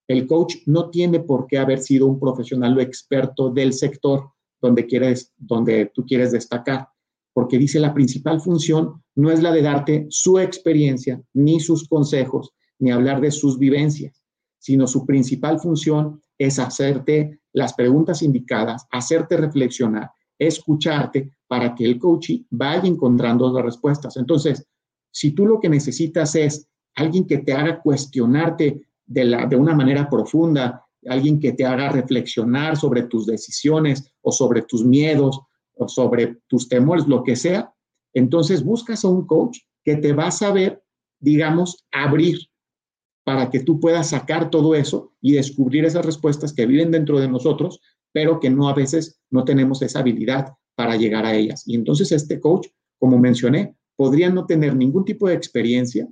el 0.10 0.28
coach 0.28 0.56
no 0.66 0.90
tiene 0.90 1.22
por 1.22 1.48
qué 1.48 1.60
haber 1.60 1.80
sido 1.80 2.08
un 2.08 2.20
profesional 2.20 2.78
o 2.78 2.82
experto 2.82 3.52
del 3.52 3.72
sector 3.72 4.32
donde, 4.62 4.86
quieres, 4.86 5.32
donde 5.38 5.94
tú 5.96 6.06
quieres 6.06 6.34
destacar, 6.34 6.90
porque 7.38 7.60
dice 7.60 7.80
la 7.80 7.94
principal 7.94 8.42
función 8.42 9.04
no 9.14 9.30
es 9.30 9.44
la 9.44 9.52
de 9.52 9.62
darte 9.62 10.08
su 10.10 10.40
experiencia, 10.40 11.22
ni 11.36 11.60
sus 11.60 11.88
consejos, 11.88 12.50
ni 12.80 12.90
hablar 12.90 13.22
de 13.22 13.30
sus 13.30 13.60
vivencias, 13.60 14.24
sino 14.58 14.88
su 14.88 15.06
principal 15.06 15.60
función 15.60 16.20
es 16.36 16.58
hacerte 16.58 17.42
las 17.54 17.76
preguntas 17.76 18.24
indicadas, 18.24 18.88
hacerte 18.90 19.38
reflexionar, 19.38 20.10
escucharte 20.40 21.30
para 21.46 21.76
que 21.76 21.86
el 21.86 22.00
coach 22.00 22.32
vaya 22.50 22.88
encontrando 22.88 23.54
las 23.54 23.66
respuestas. 23.66 24.18
Entonces, 24.18 24.66
si 25.12 25.30
tú 25.30 25.46
lo 25.46 25.60
que 25.60 25.70
necesitas 25.70 26.34
es 26.34 26.68
alguien 26.96 27.28
que 27.28 27.38
te 27.38 27.54
haga 27.54 27.80
cuestionarte 27.84 28.82
de, 29.06 29.46
de 29.48 29.56
una 29.56 29.76
manera 29.76 30.10
profunda, 30.10 30.84
alguien 31.06 31.40
que 31.40 31.52
te 31.52 31.68
haga 31.68 31.90
reflexionar 31.90 32.78
sobre 32.78 33.04
tus 33.04 33.28
decisiones 33.28 34.12
o 34.24 34.32
sobre 34.32 34.64
tus 34.64 34.84
miedos 34.84 35.40
o 35.78 35.88
sobre 35.88 36.38
tus 36.48 36.68
temores, 36.68 37.08
lo 37.08 37.24
que 37.24 37.36
sea, 37.36 37.74
entonces 38.14 38.64
buscas 38.64 39.06
a 39.06 39.10
un 39.10 39.26
coach 39.26 39.60
que 39.84 39.96
te 39.96 40.14
va 40.14 40.28
a 40.28 40.32
saber, 40.32 40.84
digamos, 41.20 41.86
abrir 41.92 42.40
para 43.24 43.50
que 43.50 43.60
tú 43.60 43.80
puedas 43.80 44.10
sacar 44.10 44.50
todo 44.50 44.74
eso 44.74 45.14
y 45.22 45.34
descubrir 45.34 45.86
esas 45.86 46.06
respuestas 46.06 46.54
que 46.54 46.66
viven 46.66 46.92
dentro 46.92 47.20
de 47.20 47.28
nosotros, 47.28 47.82
pero 48.14 48.40
que 48.40 48.50
no 48.50 48.70
a 48.70 48.74
veces 48.74 49.20
no 49.30 49.44
tenemos 49.44 49.82
esa 49.82 50.00
habilidad 50.00 50.54
para 50.76 50.96
llegar 50.96 51.26
a 51.26 51.36
ellas. 51.36 51.64
Y 51.68 51.76
entonces 51.76 52.12
este 52.12 52.40
coach, 52.40 52.68
como 52.98 53.18
mencioné, 53.18 53.76
podría 53.96 54.30
no 54.30 54.46
tener 54.46 54.76
ningún 54.76 55.04
tipo 55.04 55.28
de 55.28 55.34
experiencia 55.34 56.08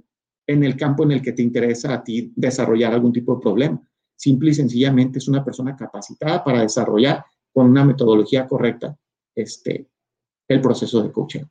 en 0.47 0.63
el 0.63 0.75
campo 0.75 1.03
en 1.03 1.13
el 1.13 1.21
que 1.21 1.31
te 1.31 1.41
interesa 1.41 1.93
a 1.93 2.03
ti 2.03 2.33
desarrollar 2.35 2.93
algún 2.93 3.13
tipo 3.13 3.35
de 3.35 3.41
problema. 3.41 3.81
Simple 4.15 4.51
y 4.51 4.53
sencillamente 4.53 5.19
es 5.19 5.27
una 5.27 5.43
persona 5.43 5.75
capacitada 5.75 6.43
para 6.43 6.61
desarrollar 6.61 7.23
con 7.53 7.67
una 7.69 7.83
metodología 7.83 8.45
correcta 8.47 8.97
este, 9.35 9.89
el 10.47 10.61
proceso 10.61 11.01
de 11.01 11.11
coaching. 11.11 11.43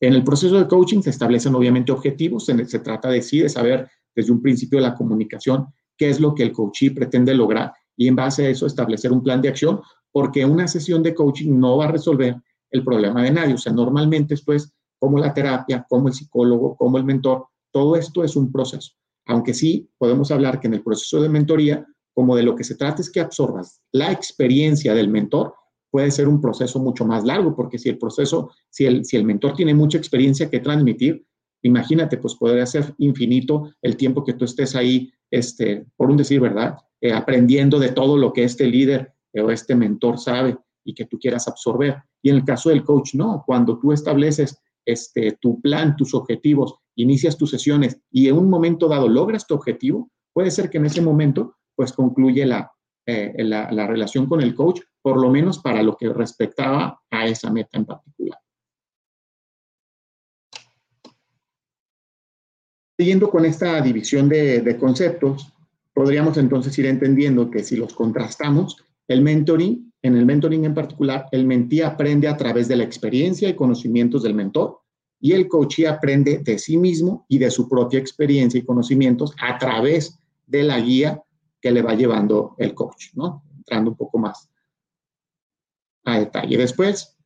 En 0.00 0.14
el 0.14 0.22
proceso 0.22 0.56
de 0.58 0.68
coaching 0.68 1.02
se 1.02 1.10
establecen 1.10 1.54
obviamente 1.54 1.90
objetivos, 1.90 2.46
se, 2.46 2.78
trata 2.78 3.10
de 3.10 3.20
sí, 3.20 3.40
de 3.40 3.48
saber 3.48 3.90
desde 4.14 4.32
un 4.32 4.40
principio 4.40 4.78
de 4.78 4.84
la 4.84 4.94
comunicación 4.94 5.66
qué 5.96 6.08
es 6.08 6.20
lo 6.20 6.34
que 6.34 6.44
el 6.44 6.52
coachee 6.52 6.92
pretende 6.92 7.34
lograr 7.34 7.72
y 7.96 8.06
en 8.06 8.14
base 8.14 8.46
a 8.46 8.48
eso 8.48 8.66
establecer 8.66 9.10
un 9.10 9.22
plan 9.22 9.42
de 9.42 9.48
acción, 9.48 9.80
porque 10.12 10.44
una 10.44 10.68
sesión 10.68 11.02
de 11.02 11.14
coaching 11.14 11.58
no 11.58 11.78
va 11.78 11.86
a 11.86 11.92
resolver 11.92 12.36
el 12.70 12.84
problema 12.84 13.24
de 13.24 13.32
nadie. 13.32 13.54
O 13.54 13.58
sea, 13.58 13.72
normalmente 13.72 14.34
esto 14.34 14.52
es 14.52 14.72
como 15.00 15.18
la 15.18 15.34
terapia, 15.34 15.84
como 15.88 16.06
el 16.06 16.14
psicólogo, 16.14 16.76
como 16.76 16.98
el 16.98 17.04
mentor, 17.04 17.46
todo 17.72 17.96
esto 17.96 18.22
es 18.22 18.36
un 18.36 18.52
proceso. 18.52 18.92
Aunque 19.26 19.52
sí 19.52 19.90
podemos 19.98 20.30
hablar 20.30 20.60
que 20.60 20.68
en 20.68 20.74
el 20.74 20.82
proceso 20.82 21.20
de 21.20 21.28
mentoría, 21.28 21.84
como 22.14 22.36
de 22.36 22.44
lo 22.44 22.54
que 22.54 22.64
se 22.64 22.76
trata 22.76 23.02
es 23.02 23.10
que 23.10 23.20
absorbas 23.20 23.80
la 23.92 24.12
experiencia 24.12 24.94
del 24.94 25.08
mentor, 25.08 25.54
puede 25.90 26.10
ser 26.10 26.28
un 26.28 26.40
proceso 26.40 26.78
mucho 26.78 27.04
más 27.04 27.24
largo, 27.24 27.54
porque 27.54 27.78
si 27.78 27.88
el 27.88 27.98
proceso, 27.98 28.50
si 28.70 28.84
el, 28.86 29.04
si 29.04 29.16
el 29.16 29.24
mentor 29.24 29.54
tiene 29.54 29.74
mucha 29.74 29.98
experiencia 29.98 30.50
que 30.50 30.60
transmitir, 30.60 31.24
imagínate, 31.62 32.18
pues 32.18 32.34
podría 32.34 32.66
ser 32.66 32.94
infinito 32.98 33.72
el 33.82 33.96
tiempo 33.96 34.24
que 34.24 34.34
tú 34.34 34.44
estés 34.44 34.74
ahí, 34.76 35.10
este, 35.30 35.86
por 35.96 36.10
un 36.10 36.16
decir, 36.16 36.40
¿verdad? 36.40 36.76
Eh, 37.00 37.12
aprendiendo 37.12 37.78
de 37.78 37.90
todo 37.90 38.16
lo 38.16 38.32
que 38.32 38.44
este 38.44 38.66
líder 38.66 39.12
o 39.34 39.50
este 39.50 39.74
mentor 39.74 40.18
sabe 40.18 40.56
y 40.84 40.94
que 40.94 41.04
tú 41.04 41.18
quieras 41.18 41.48
absorber. 41.48 41.96
Y 42.22 42.30
en 42.30 42.36
el 42.36 42.44
caso 42.44 42.70
del 42.70 42.84
coach, 42.84 43.14
no, 43.14 43.42
cuando 43.46 43.78
tú 43.78 43.92
estableces 43.92 44.58
este, 44.84 45.36
tu 45.40 45.60
plan, 45.60 45.96
tus 45.96 46.14
objetivos, 46.14 46.74
inicias 46.96 47.36
tus 47.36 47.50
sesiones 47.50 48.00
y 48.10 48.28
en 48.28 48.36
un 48.36 48.48
momento 48.48 48.88
dado 48.88 49.08
logras 49.08 49.46
tu 49.46 49.54
objetivo, 49.54 50.10
puede 50.32 50.50
ser 50.50 50.70
que 50.70 50.78
en 50.78 50.86
ese 50.86 51.02
momento 51.02 51.56
pues 51.76 51.92
concluye 51.92 52.44
la, 52.44 52.72
eh, 53.10 53.32
la, 53.38 53.72
la 53.72 53.86
relación 53.86 54.26
con 54.26 54.42
el 54.42 54.54
coach 54.54 54.80
por 55.00 55.18
lo 55.18 55.30
menos 55.30 55.58
para 55.60 55.82
lo 55.82 55.96
que 55.96 56.12
respectaba 56.12 57.00
a 57.10 57.26
esa 57.26 57.50
meta 57.50 57.78
en 57.78 57.86
particular. 57.86 58.38
Siguiendo 62.98 63.30
con 63.30 63.46
esta 63.46 63.80
división 63.80 64.28
de, 64.28 64.76
conceptos, 64.78 65.50
podríamos 65.94 66.36
entonces 66.36 66.78
ir 66.78 66.84
entendiendo 66.84 67.50
que 67.50 67.64
si 67.64 67.76
los 67.76 67.94
contrastamos, 67.94 68.76
el 69.06 69.22
mentoring, 69.22 69.90
en 70.02 70.16
el 70.16 70.26
mentoring 70.26 70.66
en 70.66 70.74
particular, 70.74 71.26
el 71.32 71.46
mentí 71.46 71.80
aprende 71.80 72.28
a 72.28 72.36
través 72.36 72.68
de 72.68 72.76
la 72.76 72.84
experiencia 72.84 73.48
y 73.48 73.54
conocimientos 73.54 74.22
del 74.24 74.34
mentor 74.34 74.80
y 75.18 75.32
el 75.32 75.48
coachee 75.48 75.86
aprende 75.86 76.40
de 76.44 76.58
sí 76.58 76.76
mismo 76.76 77.24
y 77.28 77.38
de 77.38 77.50
su 77.50 77.66
propia 77.68 77.98
experiencia 77.98 78.58
y 78.58 78.66
conocimientos 78.66 79.34
a 79.40 79.56
través 79.56 80.18
de 80.46 80.62
la 80.64 80.78
guía 80.78 81.22
que 81.60 81.70
le 81.70 81.82
va 81.82 81.94
llevando 81.94 82.54
el 82.58 82.74
coach, 82.74 83.14
¿no? 83.14 83.44
Entrando 83.56 83.90
un 83.90 83.96
poco 83.96 84.18
más 84.18 84.48
a 86.04 86.18
detalle. 86.18 86.56
Después, 86.56 87.16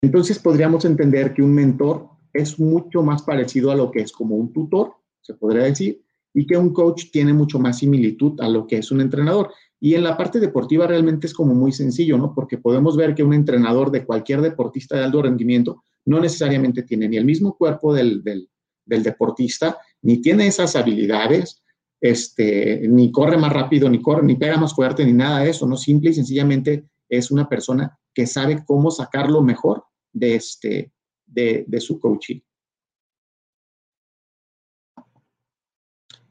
entonces 0.00 0.38
podríamos 0.38 0.84
entender 0.84 1.34
que 1.34 1.42
un 1.42 1.54
mentor 1.54 2.08
es 2.32 2.58
mucho 2.58 3.02
más 3.02 3.22
parecido 3.22 3.70
a 3.70 3.76
lo 3.76 3.90
que 3.90 4.00
es 4.00 4.12
como 4.12 4.36
un 4.36 4.52
tutor, 4.52 4.94
se 5.20 5.34
podría 5.34 5.64
decir, 5.64 6.02
y 6.32 6.46
que 6.46 6.56
un 6.56 6.72
coach 6.72 7.10
tiene 7.10 7.32
mucho 7.32 7.58
más 7.58 7.78
similitud 7.78 8.40
a 8.40 8.48
lo 8.48 8.66
que 8.66 8.78
es 8.78 8.90
un 8.90 9.00
entrenador. 9.00 9.52
Y 9.80 9.94
en 9.94 10.04
la 10.04 10.16
parte 10.16 10.40
deportiva 10.40 10.86
realmente 10.86 11.26
es 11.26 11.34
como 11.34 11.54
muy 11.54 11.72
sencillo, 11.72 12.16
¿no? 12.18 12.34
Porque 12.34 12.58
podemos 12.58 12.96
ver 12.96 13.14
que 13.14 13.22
un 13.22 13.34
entrenador 13.34 13.90
de 13.90 14.04
cualquier 14.04 14.40
deportista 14.40 14.96
de 14.96 15.04
alto 15.04 15.22
rendimiento 15.22 15.82
no 16.04 16.20
necesariamente 16.20 16.82
tiene 16.82 17.08
ni 17.08 17.16
el 17.16 17.24
mismo 17.24 17.56
cuerpo 17.56 17.92
del, 17.92 18.22
del, 18.22 18.48
del 18.84 19.02
deportista, 19.02 19.78
ni 20.02 20.20
tiene 20.20 20.46
esas 20.46 20.76
habilidades, 20.76 21.62
este, 22.00 22.86
ni 22.88 23.10
corre 23.10 23.36
más 23.36 23.52
rápido, 23.52 23.88
ni 23.88 24.00
corre, 24.00 24.22
ni 24.22 24.36
pega 24.36 24.56
más 24.56 24.74
fuerte, 24.74 25.04
ni 25.04 25.12
nada 25.12 25.40
de 25.40 25.50
eso, 25.50 25.66
¿no? 25.66 25.76
Simple 25.76 26.10
y 26.10 26.14
sencillamente 26.14 26.88
es 27.08 27.30
una 27.30 27.48
persona 27.48 27.98
que 28.14 28.26
sabe 28.26 28.64
cómo 28.64 28.90
sacar 28.90 29.30
lo 29.30 29.42
mejor 29.42 29.84
de, 30.12 30.34
este, 30.36 30.92
de, 31.26 31.80
su 31.80 31.98
coaching. 31.98 32.40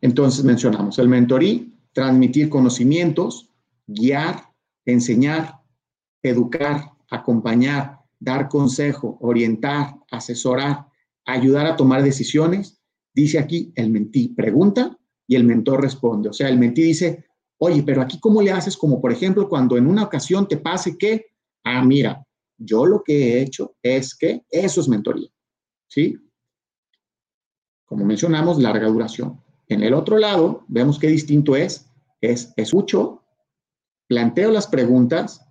Entonces 0.01 0.43
mencionamos 0.43 0.99
el 0.99 1.09
mentorí, 1.09 1.73
transmitir 1.91 2.49
conocimientos, 2.49 3.51
guiar, 3.87 4.43
enseñar, 4.85 5.61
educar, 6.21 6.91
acompañar, 7.09 7.99
dar 8.19 8.47
consejo, 8.47 9.17
orientar, 9.21 9.95
asesorar, 10.11 10.87
ayudar 11.25 11.65
a 11.65 11.75
tomar 11.75 12.03
decisiones. 12.03 12.81
Dice 13.13 13.39
aquí 13.39 13.71
el 13.75 13.89
mentí 13.89 14.29
pregunta 14.29 14.96
y 15.27 15.35
el 15.35 15.43
mentor 15.43 15.81
responde. 15.81 16.29
O 16.29 16.33
sea, 16.33 16.49
el 16.49 16.57
mentí 16.57 16.81
dice, 16.81 17.27
Oye, 17.59 17.83
pero 17.83 18.01
aquí, 18.01 18.19
¿cómo 18.19 18.41
le 18.41 18.51
haces? 18.51 18.77
Como 18.77 19.01
por 19.01 19.11
ejemplo, 19.11 19.49
cuando 19.49 19.77
en 19.77 19.87
una 19.87 20.03
ocasión 20.03 20.47
te 20.47 20.57
pase 20.57 20.97
que, 20.97 21.27
ah, 21.63 21.83
mira, 21.83 22.23
yo 22.57 22.85
lo 22.85 23.03
que 23.03 23.33
he 23.33 23.41
hecho 23.41 23.75
es 23.81 24.15
que 24.15 24.43
eso 24.49 24.81
es 24.81 24.87
mentoría, 24.87 25.29
¿sí? 25.87 26.17
Como 27.85 28.05
mencionamos, 28.05 28.59
larga 28.59 28.87
duración. 28.87 29.41
En 29.67 29.81
el 29.81 29.93
otro 29.93 30.17
lado, 30.17 30.65
vemos 30.67 30.99
qué 30.99 31.07
distinto 31.07 31.55
es, 31.55 31.89
es 32.21 32.53
escucho, 32.57 33.23
planteo 34.07 34.51
las 34.51 34.67
preguntas, 34.67 35.43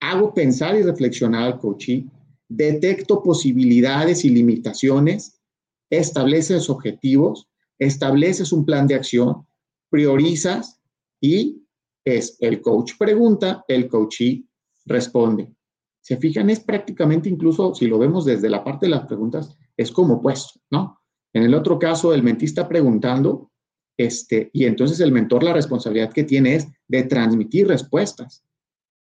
hago 0.00 0.34
pensar 0.34 0.74
y 0.74 0.82
reflexionar 0.82 1.44
al 1.44 1.58
coachee, 1.58 2.06
detecto 2.48 3.22
posibilidades 3.22 4.24
y 4.24 4.30
limitaciones, 4.30 5.40
estableces 5.88 6.68
objetivos, 6.68 7.48
estableces 7.78 8.52
un 8.52 8.64
plan 8.64 8.86
de 8.86 8.94
acción, 8.94 9.46
priorizas 9.90 10.80
y 11.20 11.62
es 12.04 12.36
el 12.40 12.60
coach 12.60 12.92
pregunta, 12.98 13.64
el 13.68 13.88
coachee 13.88 14.46
responde. 14.84 15.52
Se 16.00 16.18
fijan, 16.18 16.50
es 16.50 16.60
prácticamente 16.60 17.28
incluso, 17.28 17.74
si 17.74 17.86
lo 17.86 17.98
vemos 17.98 18.24
desde 18.24 18.50
la 18.50 18.62
parte 18.62 18.86
de 18.86 18.90
las 18.90 19.06
preguntas, 19.06 19.56
es 19.76 19.90
como 19.90 20.20
puesto, 20.20 20.60
¿no? 20.70 21.00
En 21.32 21.42
el 21.42 21.54
otro 21.54 21.78
caso, 21.78 22.12
el 22.12 22.22
mentista 22.22 22.68
preguntando, 22.68 23.50
este, 23.96 24.50
y 24.52 24.66
entonces 24.66 25.00
el 25.00 25.12
mentor 25.12 25.42
la 25.42 25.52
responsabilidad 25.52 26.12
que 26.12 26.24
tiene 26.24 26.56
es 26.56 26.68
de 26.88 27.04
transmitir 27.04 27.66
respuestas. 27.68 28.44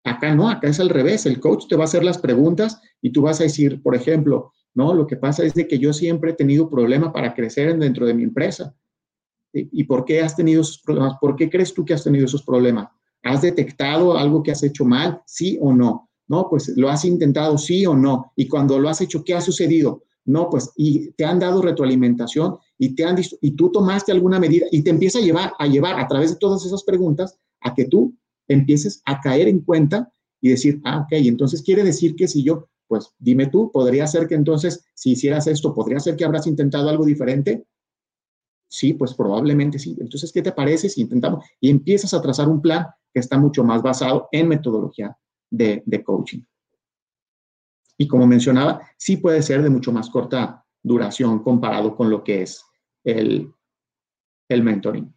Acá 0.04 0.34
no, 0.34 0.48
acá 0.48 0.68
es 0.68 0.80
al 0.80 0.88
revés, 0.88 1.26
el 1.26 1.40
coach 1.40 1.66
te 1.68 1.76
va 1.76 1.84
a 1.84 1.84
hacer 1.84 2.04
las 2.04 2.18
preguntas 2.18 2.80
y 3.00 3.10
tú 3.10 3.22
vas 3.22 3.40
a 3.40 3.44
decir, 3.44 3.82
por 3.82 3.94
ejemplo, 3.94 4.52
no, 4.78 4.94
lo 4.94 5.06
que 5.06 5.16
pasa 5.16 5.44
es 5.44 5.54
de 5.54 5.66
que 5.66 5.78
yo 5.78 5.92
siempre 5.92 6.30
he 6.30 6.34
tenido 6.34 6.70
problema 6.70 7.12
para 7.12 7.34
crecer 7.34 7.76
dentro 7.78 8.06
de 8.06 8.14
mi 8.14 8.22
empresa 8.22 8.74
¿Y 9.52 9.84
por 9.84 10.04
qué 10.04 10.20
has 10.20 10.36
tenido 10.36 10.60
esos 10.60 10.78
problemas? 10.78 11.14
¿Por 11.20 11.36
qué 11.36 11.48
crees 11.48 11.72
tú 11.72 11.84
que 11.84 11.94
has 11.94 12.04
tenido 12.04 12.26
esos 12.26 12.42
problemas? 12.42 12.88
¿Has 13.22 13.42
detectado 13.42 14.16
algo 14.16 14.42
que 14.42 14.52
has 14.52 14.62
hecho 14.62 14.84
mal? 14.84 15.22
¿Sí 15.26 15.58
o 15.60 15.72
no? 15.72 16.10
No, 16.28 16.48
pues 16.50 16.68
lo 16.76 16.90
has 16.90 17.04
intentado, 17.04 17.56
sí 17.56 17.86
o 17.86 17.94
no. 17.94 18.32
Y 18.36 18.46
cuando 18.46 18.78
lo 18.78 18.88
has 18.88 19.00
hecho, 19.00 19.24
¿qué 19.24 19.34
ha 19.34 19.40
sucedido? 19.40 20.02
No, 20.26 20.50
pues, 20.50 20.70
y 20.76 21.10
te 21.12 21.24
han 21.24 21.38
dado 21.38 21.62
retroalimentación 21.62 22.58
y 22.76 22.94
te 22.94 23.04
han 23.04 23.16
y 23.40 23.50
tú 23.52 23.72
tomaste 23.72 24.12
alguna 24.12 24.38
medida 24.38 24.66
y 24.70 24.82
te 24.82 24.90
empieza 24.90 25.18
a 25.18 25.22
llevar, 25.22 25.52
a 25.58 25.66
llevar 25.66 25.98
a 25.98 26.06
través 26.06 26.32
de 26.32 26.36
todas 26.36 26.66
esas 26.66 26.84
preguntas 26.84 27.38
a 27.62 27.74
que 27.74 27.86
tú 27.86 28.14
empieces 28.46 29.00
a 29.06 29.20
caer 29.20 29.48
en 29.48 29.60
cuenta 29.60 30.12
y 30.42 30.50
decir, 30.50 30.80
ah, 30.84 30.98
ok, 30.98 31.12
entonces 31.12 31.62
quiere 31.62 31.82
decir 31.82 32.14
que 32.14 32.28
si 32.28 32.42
yo, 32.42 32.68
pues 32.88 33.14
dime 33.18 33.46
tú, 33.46 33.70
podría 33.70 34.06
ser 34.06 34.26
que 34.26 34.34
entonces, 34.34 34.84
si 34.94 35.12
hicieras 35.12 35.46
esto, 35.46 35.74
podría 35.74 36.00
ser 36.00 36.16
que 36.16 36.24
habrás 36.24 36.46
intentado 36.46 36.88
algo 36.88 37.04
diferente. 37.04 37.66
Sí, 38.66 38.94
pues 38.94 39.14
probablemente 39.14 39.78
sí. 39.78 39.96
Entonces, 40.00 40.32
¿qué 40.32 40.42
te 40.42 40.52
parece 40.52 40.88
si 40.88 41.02
intentamos? 41.02 41.44
Y 41.60 41.70
empiezas 41.70 42.14
a 42.14 42.20
trazar 42.20 42.48
un 42.48 42.60
plan 42.60 42.86
que 43.12 43.20
está 43.20 43.38
mucho 43.38 43.62
más 43.62 43.82
basado 43.82 44.28
en 44.32 44.48
metodología 44.48 45.16
de, 45.50 46.02
coaching. 46.04 46.40
Y 47.96 48.06
como 48.08 48.26
mencionaba, 48.26 48.80
sí 48.96 49.16
puede 49.18 49.42
ser 49.42 49.62
de 49.62 49.70
mucho 49.70 49.92
más 49.92 50.10
corta 50.10 50.64
duración 50.82 51.42
comparado 51.42 51.96
con 51.96 52.10
lo 52.10 52.22
que 52.22 52.42
es 52.42 52.64
el, 53.04 53.52
el 54.48 54.62
mentoring. 54.62 55.14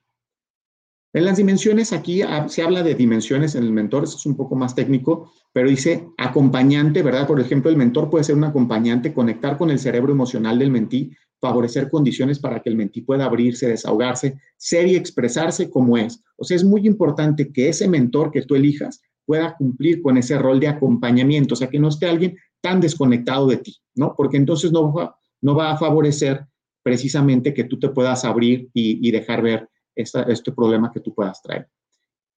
En 1.14 1.26
las 1.26 1.38
dimensiones, 1.38 1.92
aquí 1.92 2.22
se 2.48 2.62
habla 2.64 2.84
de 2.84 2.96
dimensiones 2.96 3.56
en 3.56 3.64
el 3.64 3.72
mentor, 3.72 4.06
eso 4.06 4.18
es 4.18 4.26
un 4.26 4.38
poco 4.38 4.56
más 4.56 4.76
técnico, 4.76 5.34
pero 5.52 5.70
dice 5.70 6.08
acompañante, 6.18 7.04
¿verdad? 7.04 7.28
Por 7.28 7.42
ejemplo, 7.42 7.70
el 7.70 7.76
mentor 7.76 8.10
puede 8.10 8.24
ser 8.24 8.36
un 8.36 8.46
acompañante, 8.46 9.14
conectar 9.14 9.58
con 9.58 9.70
el 9.72 9.80
cerebro 9.80 10.14
emocional 10.14 10.58
del 10.58 10.72
mentí, 10.72 11.12
favorecer 11.42 11.90
condiciones 11.90 12.40
para 12.40 12.62
que 12.62 12.70
el 12.70 12.78
mentí 12.78 13.02
pueda 13.02 13.26
abrirse, 13.26 13.68
desahogarse, 13.68 14.38
ser 14.56 14.88
y 14.88 14.96
expresarse 14.96 15.70
como 15.70 15.98
es. 15.98 16.24
O 16.38 16.46
sea, 16.46 16.56
es 16.56 16.64
muy 16.64 16.88
importante 16.88 17.52
que 17.52 17.68
ese 17.68 17.90
mentor 17.90 18.32
que 18.32 18.44
tú 18.44 18.56
elijas 18.56 19.02
pueda 19.26 19.56
cumplir 19.58 20.02
con 20.02 20.18
ese 20.18 20.38
rol 20.38 20.60
de 20.60 20.68
acompañamiento, 20.68 21.56
o 21.56 21.58
sea, 21.58 21.70
que 21.70 21.80
no 21.80 21.90
esté 21.90 22.08
alguien 22.08 22.38
tan 22.62 22.80
desconectado 22.80 23.48
de 23.48 23.58
ti, 23.58 23.76
¿no? 23.96 24.14
Porque 24.16 24.38
entonces 24.38 24.72
no 24.72 24.94
va, 24.94 25.16
no 25.42 25.56
va 25.56 25.72
a 25.72 25.78
favorecer 25.78 26.46
precisamente 26.84 27.54
que 27.54 27.64
tú 27.64 27.80
te 27.80 27.90
puedas 27.90 28.24
abrir 28.24 28.70
y, 28.74 29.12
dejar 29.12 29.42
ver 29.42 29.70
este 29.96 30.52
problema 30.52 30.92
que 30.92 31.00
tú 31.00 31.14
puedas 31.14 31.42
traer. 31.42 31.68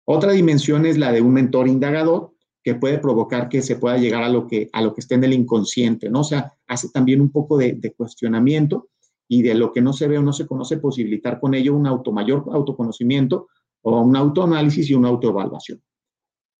Otra 0.05 0.31
dimensión 0.33 0.85
es 0.85 0.97
la 0.97 1.11
de 1.11 1.21
un 1.21 1.33
mentor 1.33 1.67
indagador 1.67 2.33
que 2.63 2.75
puede 2.75 2.97
provocar 2.97 3.49
que 3.49 3.61
se 3.61 3.75
pueda 3.75 3.97
llegar 3.97 4.23
a 4.23 4.29
lo 4.29 4.47
que, 4.47 4.69
a 4.71 4.81
lo 4.81 4.93
que 4.93 5.01
esté 5.01 5.15
en 5.15 5.23
el 5.25 5.33
inconsciente, 5.33 6.09
¿no? 6.09 6.21
O 6.21 6.23
sea, 6.23 6.53
hace 6.67 6.89
también 6.89 7.21
un 7.21 7.31
poco 7.31 7.57
de, 7.57 7.73
de 7.73 7.93
cuestionamiento 7.93 8.89
y 9.27 9.41
de 9.41 9.53
lo 9.53 9.71
que 9.71 9.81
no 9.81 9.93
se 9.93 10.07
ve 10.07 10.17
o 10.17 10.21
no 10.21 10.33
se 10.33 10.47
conoce, 10.47 10.77
posibilitar 10.77 11.39
con 11.39 11.53
ello 11.53 11.75
un 11.75 11.87
auto, 11.87 12.11
mayor 12.11 12.45
autoconocimiento 12.51 13.47
o 13.81 14.01
un 14.01 14.15
autoanálisis 14.15 14.89
y 14.89 14.93
una 14.93 15.09
autoevaluación. 15.09 15.81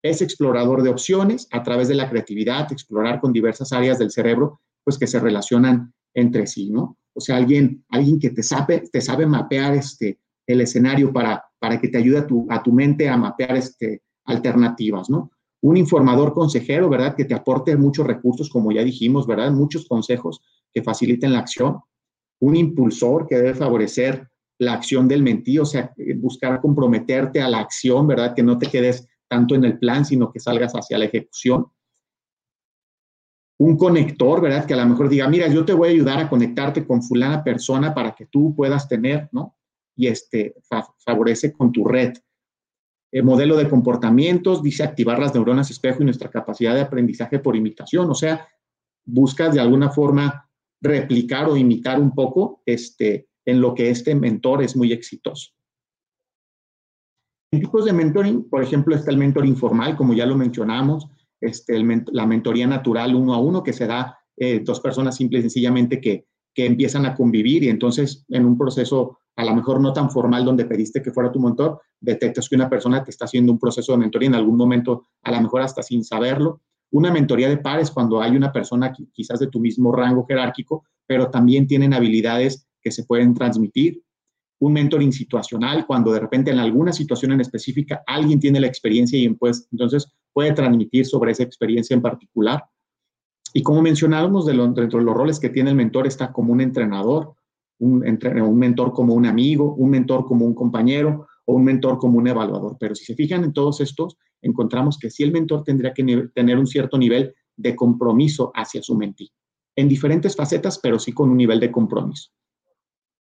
Es 0.02 0.20
explorador 0.20 0.82
de 0.82 0.90
opciones 0.90 1.48
a 1.50 1.62
través 1.62 1.88
de 1.88 1.94
la 1.94 2.10
creatividad, 2.10 2.70
explorar 2.70 3.20
con 3.20 3.32
diversas 3.32 3.72
áreas 3.72 3.98
del 3.98 4.10
cerebro, 4.10 4.60
pues 4.84 4.98
que 4.98 5.06
se 5.06 5.18
relacionan 5.18 5.94
entre 6.12 6.46
sí, 6.46 6.70
¿no? 6.70 6.98
O 7.14 7.20
sea, 7.20 7.36
alguien, 7.36 7.84
alguien 7.88 8.18
que 8.18 8.30
te 8.30 8.42
sabe, 8.42 8.84
te 8.92 9.00
sabe 9.00 9.26
mapear 9.26 9.74
este, 9.74 10.18
el 10.46 10.60
escenario 10.60 11.12
para, 11.12 11.44
para 11.58 11.80
que 11.80 11.88
te 11.88 11.98
ayude 11.98 12.18
a 12.18 12.26
tu, 12.26 12.46
a 12.50 12.62
tu 12.62 12.72
mente 12.72 13.08
a 13.08 13.16
mapear 13.16 13.56
este, 13.56 14.02
alternativas, 14.24 15.10
¿no? 15.10 15.30
Un 15.62 15.76
informador 15.76 16.34
consejero, 16.34 16.90
¿verdad? 16.90 17.14
Que 17.14 17.24
te 17.24 17.34
aporte 17.34 17.76
muchos 17.76 18.06
recursos, 18.06 18.50
como 18.50 18.70
ya 18.70 18.84
dijimos, 18.84 19.26
¿verdad? 19.26 19.50
Muchos 19.50 19.86
consejos 19.86 20.42
que 20.72 20.82
faciliten 20.82 21.32
la 21.32 21.38
acción. 21.38 21.80
Un 22.40 22.56
impulsor 22.56 23.26
que 23.26 23.36
debe 23.36 23.54
favorecer 23.54 24.28
la 24.58 24.74
acción 24.74 25.08
del 25.08 25.22
mentí, 25.22 25.58
o 25.58 25.64
sea, 25.64 25.92
eh, 25.96 26.14
buscar 26.14 26.60
comprometerte 26.60 27.40
a 27.40 27.48
la 27.48 27.60
acción, 27.60 28.06
¿verdad? 28.06 28.34
Que 28.34 28.42
no 28.42 28.58
te 28.58 28.66
quedes 28.66 29.08
tanto 29.28 29.54
en 29.54 29.64
el 29.64 29.78
plan, 29.78 30.04
sino 30.04 30.30
que 30.30 30.40
salgas 30.40 30.74
hacia 30.74 30.98
la 30.98 31.06
ejecución. 31.06 31.66
Un 33.58 33.76
conector, 33.76 34.40
¿verdad? 34.40 34.66
Que 34.66 34.74
a 34.74 34.76
lo 34.76 34.86
mejor 34.86 35.08
diga, 35.08 35.28
mira, 35.28 35.48
yo 35.48 35.64
te 35.64 35.72
voy 35.72 35.88
a 35.88 35.92
ayudar 35.92 36.18
a 36.18 36.28
conectarte 36.28 36.86
con 36.86 37.02
fulana 37.02 37.42
persona 37.42 37.94
para 37.94 38.14
que 38.14 38.26
tú 38.26 38.54
puedas 38.54 38.86
tener, 38.88 39.28
¿no? 39.32 39.56
Y 39.96 40.08
este, 40.08 40.54
favorece 40.98 41.52
con 41.52 41.72
tu 41.72 41.84
red. 41.84 42.14
El 43.12 43.22
modelo 43.22 43.56
de 43.56 43.68
comportamientos 43.68 44.62
dice 44.62 44.82
activar 44.82 45.18
las 45.18 45.34
neuronas 45.34 45.70
espejo 45.70 46.02
y 46.02 46.04
nuestra 46.04 46.30
capacidad 46.30 46.74
de 46.74 46.80
aprendizaje 46.80 47.38
por 47.38 47.54
imitación, 47.54 48.10
o 48.10 48.14
sea, 48.14 48.48
buscas 49.04 49.54
de 49.54 49.60
alguna 49.60 49.90
forma 49.90 50.50
replicar 50.80 51.48
o 51.48 51.56
imitar 51.56 52.00
un 52.00 52.14
poco 52.14 52.62
este, 52.66 53.28
en 53.44 53.60
lo 53.60 53.74
que 53.74 53.90
este 53.90 54.14
mentor 54.14 54.62
es 54.62 54.76
muy 54.76 54.92
exitoso. 54.92 55.52
En 57.52 57.60
tipos 57.60 57.84
de 57.84 57.92
mentoring, 57.92 58.48
por 58.48 58.62
ejemplo, 58.62 58.96
está 58.96 59.12
el 59.12 59.16
mentor 59.16 59.46
informal, 59.46 59.96
como 59.96 60.12
ya 60.12 60.26
lo 60.26 60.34
mencionamos, 60.34 61.06
este, 61.40 61.80
la 62.12 62.26
mentoría 62.26 62.66
natural 62.66 63.14
uno 63.14 63.32
a 63.32 63.38
uno, 63.38 63.62
que 63.62 63.72
se 63.72 63.86
da 63.86 64.18
eh, 64.36 64.60
dos 64.60 64.80
personas 64.80 65.16
simple 65.16 65.38
y 65.38 65.42
sencillamente 65.42 66.00
que, 66.00 66.26
que 66.54 66.66
empiezan 66.66 67.04
a 67.04 67.14
convivir 67.14 67.64
y 67.64 67.68
entonces 67.68 68.24
en 68.28 68.44
un 68.44 68.56
proceso 68.56 69.18
a 69.36 69.44
lo 69.44 69.54
mejor 69.54 69.80
no 69.80 69.92
tan 69.92 70.10
formal 70.10 70.44
donde 70.44 70.64
pediste 70.64 71.02
que 71.02 71.10
fuera 71.10 71.32
tu 71.32 71.40
mentor, 71.40 71.80
detectas 72.00 72.48
que 72.48 72.54
una 72.54 72.68
persona 72.68 73.02
te 73.02 73.10
está 73.10 73.24
haciendo 73.24 73.52
un 73.52 73.58
proceso 73.58 73.92
de 73.92 73.98
mentoría 73.98 74.28
en 74.28 74.34
algún 74.34 74.56
momento, 74.56 75.06
a 75.22 75.32
lo 75.32 75.40
mejor 75.40 75.62
hasta 75.62 75.82
sin 75.82 76.04
saberlo. 76.04 76.60
Una 76.92 77.10
mentoría 77.10 77.48
de 77.48 77.56
pares 77.56 77.90
cuando 77.90 78.22
hay 78.22 78.36
una 78.36 78.52
persona 78.52 78.92
quizás 79.12 79.40
de 79.40 79.48
tu 79.48 79.58
mismo 79.58 79.90
rango 79.90 80.24
jerárquico, 80.26 80.84
pero 81.06 81.30
también 81.30 81.66
tienen 81.66 81.92
habilidades 81.92 82.68
que 82.80 82.92
se 82.92 83.04
pueden 83.04 83.34
transmitir. 83.34 84.02
Un 84.60 84.74
mentoring 84.74 85.12
situacional, 85.12 85.84
cuando 85.84 86.12
de 86.12 86.20
repente 86.20 86.52
en 86.52 86.60
alguna 86.60 86.92
situación 86.92 87.32
en 87.32 87.40
específica 87.40 88.04
alguien 88.06 88.38
tiene 88.38 88.60
la 88.60 88.68
experiencia 88.68 89.18
y 89.18 89.28
pues, 89.30 89.66
entonces 89.72 90.06
puede 90.32 90.52
transmitir 90.52 91.06
sobre 91.06 91.32
esa 91.32 91.42
experiencia 91.42 91.94
en 91.94 92.02
particular. 92.02 92.62
Y 93.56 93.62
como 93.62 93.80
mencionábamos, 93.82 94.46
de 94.46 94.52
dentro 94.52 94.98
de 94.98 95.04
los 95.04 95.14
roles 95.14 95.38
que 95.38 95.48
tiene 95.48 95.70
el 95.70 95.76
mentor 95.76 96.08
está 96.08 96.32
como 96.32 96.52
un 96.52 96.60
entrenador, 96.60 97.34
un, 97.78 98.00
mentor 98.58 98.92
como 98.92 99.14
un 99.14 99.26
amigo, 99.26 99.74
un 99.76 99.90
mentor 99.90 100.26
como 100.26 100.44
un 100.44 100.54
compañero 100.54 101.28
o 101.44 101.54
un 101.54 101.64
mentor 101.64 101.98
como 101.98 102.18
un 102.18 102.26
evaluador. 102.26 102.76
Pero 102.80 102.96
si 102.96 103.04
se 103.04 103.14
fijan 103.14 103.44
en 103.44 103.52
todos 103.52 103.80
estos, 103.80 104.16
encontramos 104.42 104.98
que 104.98 105.08
sí 105.08 105.22
el 105.22 105.30
mentor 105.30 105.62
tendría 105.62 105.94
que 105.94 106.28
tener 106.34 106.58
un 106.58 106.66
cierto 106.66 106.98
nivel 106.98 107.32
de 107.56 107.76
compromiso 107.76 108.50
hacia 108.56 108.82
su 108.82 108.96
mentí, 108.96 109.30
en 109.76 109.88
diferentes 109.88 110.34
facetas, 110.34 110.80
pero 110.82 110.98
sí 110.98 111.12
con 111.12 111.30
un 111.30 111.36
nivel 111.36 111.60
de 111.60 111.70
compromiso. 111.70 112.30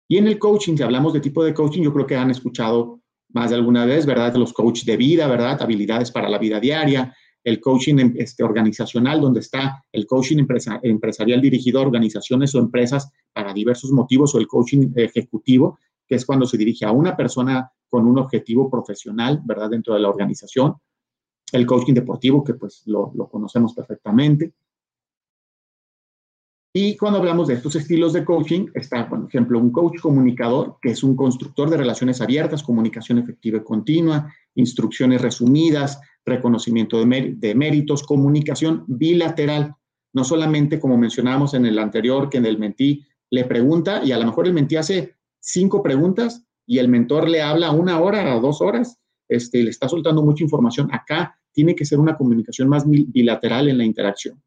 Y 0.07 0.17
en 0.17 0.27
el 0.27 0.37
coaching, 0.37 0.77
si 0.77 0.83
hablamos 0.83 1.13
de 1.13 1.19
tipo 1.19 1.43
de 1.43 1.55
coaching, 1.55 1.81
yo 1.81 1.93
creo 1.93 2.05
que 2.05 2.15
han 2.15 2.29
escuchado 2.29 3.01
más 3.29 3.49
de 3.49 3.55
alguna 3.55 3.85
vez, 3.85 4.05
¿verdad? 4.05 4.35
Los 4.35 4.53
coaches 4.53 4.85
de 4.85 4.97
vida, 4.97 5.25
¿verdad? 5.25 5.59
Habilidades 5.61 6.11
para 6.11 6.29
la 6.29 6.37
vida 6.37 6.59
diaria, 6.59 7.15
el 7.43 7.59
coaching 7.59 7.97
em, 7.99 8.13
este, 8.17 8.43
organizacional, 8.43 9.21
donde 9.21 9.39
está 9.39 9.83
el 9.91 10.05
coaching 10.05 10.45
empresarial 10.83 11.41
dirigido 11.41 11.79
a 11.79 11.83
organizaciones 11.83 12.53
o 12.55 12.59
empresas 12.59 13.11
para 13.33 13.53
diversos 13.53 13.91
motivos, 13.91 14.35
o 14.35 14.39
el 14.39 14.47
coaching 14.47 14.91
ejecutivo, 14.95 15.79
que 16.07 16.15
es 16.15 16.25
cuando 16.25 16.45
se 16.45 16.57
dirige 16.57 16.85
a 16.85 16.91
una 16.91 17.15
persona 17.15 17.71
con 17.89 18.05
un 18.05 18.19
objetivo 18.19 18.69
profesional, 18.69 19.41
¿verdad? 19.43 19.69
Dentro 19.69 19.93
de 19.93 20.01
la 20.01 20.09
organización. 20.09 20.75
El 21.51 21.65
coaching 21.65 21.93
deportivo, 21.93 22.43
que 22.43 22.53
pues 22.53 22.83
lo, 22.85 23.11
lo 23.15 23.27
conocemos 23.29 23.73
perfectamente. 23.73 24.53
Y 26.73 26.95
cuando 26.95 27.19
hablamos 27.19 27.49
de 27.49 27.55
estos 27.55 27.75
estilos 27.75 28.13
de 28.13 28.23
coaching, 28.23 28.67
está, 28.73 29.09
por 29.09 29.27
ejemplo, 29.27 29.59
un 29.59 29.71
coach 29.71 29.99
comunicador, 29.99 30.77
que 30.81 30.91
es 30.91 31.03
un 31.03 31.17
constructor 31.17 31.69
de 31.69 31.75
relaciones 31.75 32.21
abiertas, 32.21 32.63
comunicación 32.63 33.17
efectiva 33.17 33.57
y 33.57 33.63
continua, 33.63 34.33
instrucciones 34.55 35.21
resumidas, 35.21 35.99
reconocimiento 36.25 37.03
de, 37.03 37.55
méritos, 37.55 38.03
comunicación 38.03 38.83
bilateral. 38.87 39.75
No 40.13 40.23
solamente, 40.23 40.79
como 40.79 40.97
mencionábamos 40.97 41.53
en 41.53 41.65
el 41.65 41.79
anterior, 41.79 42.29
que 42.29 42.37
en 42.37 42.45
el 42.45 42.57
mentí 42.57 43.03
le 43.29 43.45
pregunta 43.45 44.03
y 44.03 44.11
a 44.11 44.17
lo 44.17 44.25
mejor 44.25 44.47
el 44.47 44.53
mentí 44.53 44.75
hace 44.75 45.15
cinco 45.39 45.81
preguntas 45.81 46.45
y 46.65 46.79
el 46.79 46.89
mentor 46.89 47.29
le 47.29 47.41
habla 47.41 47.71
una 47.71 47.99
hora 47.99 48.35
o 48.35 48.41
dos 48.41 48.61
horas, 48.61 48.99
este, 49.29 49.63
le 49.63 49.69
está 49.69 49.87
soltando 49.87 50.21
mucha 50.21 50.43
información. 50.43 50.89
Acá 50.91 51.35
tiene 51.53 51.75
que 51.75 51.85
ser 51.85 51.99
una 51.99 52.17
comunicación 52.17 52.69
más 52.69 52.85
bilateral 52.87 53.69
en 53.69 53.77
la 53.77 53.85
interacción 53.85 54.41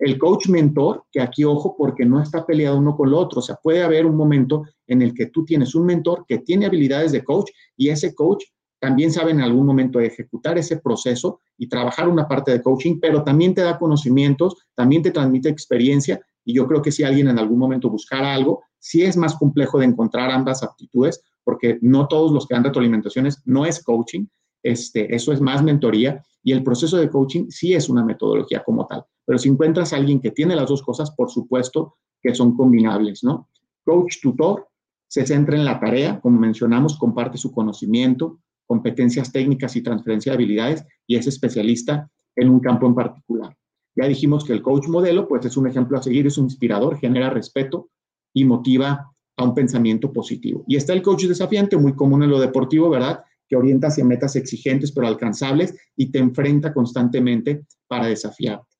el 0.00 0.18
coach 0.18 0.48
mentor, 0.48 1.04
que 1.12 1.20
aquí 1.20 1.44
ojo 1.44 1.76
porque 1.76 2.06
no 2.06 2.20
está 2.22 2.46
peleado 2.46 2.78
uno 2.78 2.96
con 2.96 3.08
el 3.08 3.14
otro, 3.14 3.40
o 3.40 3.42
sea, 3.42 3.56
puede 3.62 3.82
haber 3.82 4.06
un 4.06 4.16
momento 4.16 4.64
en 4.86 5.02
el 5.02 5.14
que 5.14 5.26
tú 5.26 5.44
tienes 5.44 5.74
un 5.74 5.84
mentor 5.84 6.24
que 6.26 6.38
tiene 6.38 6.66
habilidades 6.66 7.12
de 7.12 7.22
coach 7.22 7.50
y 7.76 7.90
ese 7.90 8.14
coach 8.14 8.44
también 8.80 9.12
sabe 9.12 9.30
en 9.30 9.40
algún 9.40 9.66
momento 9.66 10.00
ejecutar 10.00 10.58
ese 10.58 10.78
proceso 10.78 11.40
y 11.58 11.68
trabajar 11.68 12.08
una 12.08 12.26
parte 12.26 12.50
de 12.50 12.62
coaching, 12.62 12.98
pero 13.00 13.22
también 13.22 13.54
te 13.54 13.60
da 13.60 13.78
conocimientos, 13.78 14.56
también 14.74 15.02
te 15.02 15.10
transmite 15.10 15.50
experiencia 15.50 16.20
y 16.44 16.54
yo 16.54 16.66
creo 16.66 16.80
que 16.80 16.90
si 16.90 17.04
alguien 17.04 17.28
en 17.28 17.38
algún 17.38 17.58
momento 17.58 17.90
buscara 17.90 18.34
algo, 18.34 18.62
sí 18.78 19.02
es 19.02 19.16
más 19.16 19.36
complejo 19.36 19.78
de 19.78 19.84
encontrar 19.84 20.30
ambas 20.30 20.62
aptitudes 20.62 21.22
porque 21.44 21.78
no 21.82 22.08
todos 22.08 22.32
los 22.32 22.46
que 22.46 22.54
dan 22.54 22.64
retroalimentaciones 22.64 23.42
no 23.44 23.66
es 23.66 23.84
coaching, 23.84 24.26
este, 24.62 25.14
eso 25.14 25.32
es 25.32 25.40
más 25.40 25.62
mentoría 25.62 26.24
y 26.42 26.52
el 26.52 26.62
proceso 26.62 26.96
de 26.96 27.10
coaching 27.10 27.50
sí 27.50 27.74
es 27.74 27.88
una 27.88 28.04
metodología 28.04 28.62
como 28.64 28.86
tal. 28.86 29.04
Pero 29.26 29.38
si 29.38 29.48
encuentras 29.48 29.92
a 29.92 29.96
alguien 29.96 30.20
que 30.20 30.30
tiene 30.30 30.56
las 30.56 30.68
dos 30.68 30.82
cosas, 30.82 31.10
por 31.10 31.30
supuesto 31.30 31.96
que 32.22 32.34
son 32.34 32.56
combinables, 32.56 33.22
¿no? 33.22 33.48
Coach 33.84 34.16
tutor 34.22 34.68
se 35.06 35.26
centra 35.26 35.56
en 35.56 35.64
la 35.64 35.80
tarea, 35.80 36.20
como 36.20 36.38
mencionamos, 36.38 36.96
comparte 36.96 37.36
su 37.36 37.52
conocimiento, 37.52 38.38
competencias 38.70 39.32
técnicas 39.32 39.74
y 39.74 39.82
transferencia 39.82 40.30
de 40.30 40.34
habilidades 40.36 40.84
y 41.04 41.16
es 41.16 41.26
especialista 41.26 42.08
en 42.36 42.48
un 42.48 42.60
campo 42.60 42.86
en 42.86 42.94
particular. 42.94 43.56
Ya 43.96 44.06
dijimos 44.06 44.44
que 44.44 44.52
el 44.52 44.62
coach 44.62 44.86
modelo, 44.86 45.26
pues 45.26 45.44
es 45.44 45.56
un 45.56 45.66
ejemplo 45.66 45.98
a 45.98 46.02
seguir, 46.04 46.28
es 46.28 46.38
un 46.38 46.44
inspirador, 46.44 46.96
genera 46.96 47.30
respeto 47.30 47.90
y 48.32 48.44
motiva 48.44 49.12
a 49.36 49.42
un 49.42 49.54
pensamiento 49.56 50.12
positivo. 50.12 50.62
Y 50.68 50.76
está 50.76 50.92
el 50.92 51.02
coach 51.02 51.24
desafiante, 51.24 51.76
muy 51.76 51.94
común 51.94 52.22
en 52.22 52.30
lo 52.30 52.38
deportivo, 52.38 52.88
¿verdad? 52.88 53.24
Que 53.48 53.56
orienta 53.56 53.88
hacia 53.88 54.04
metas 54.04 54.36
exigentes 54.36 54.92
pero 54.92 55.08
alcanzables 55.08 55.74
y 55.96 56.12
te 56.12 56.20
enfrenta 56.20 56.72
constantemente 56.72 57.66
para 57.88 58.06
desafiarte. 58.06 58.76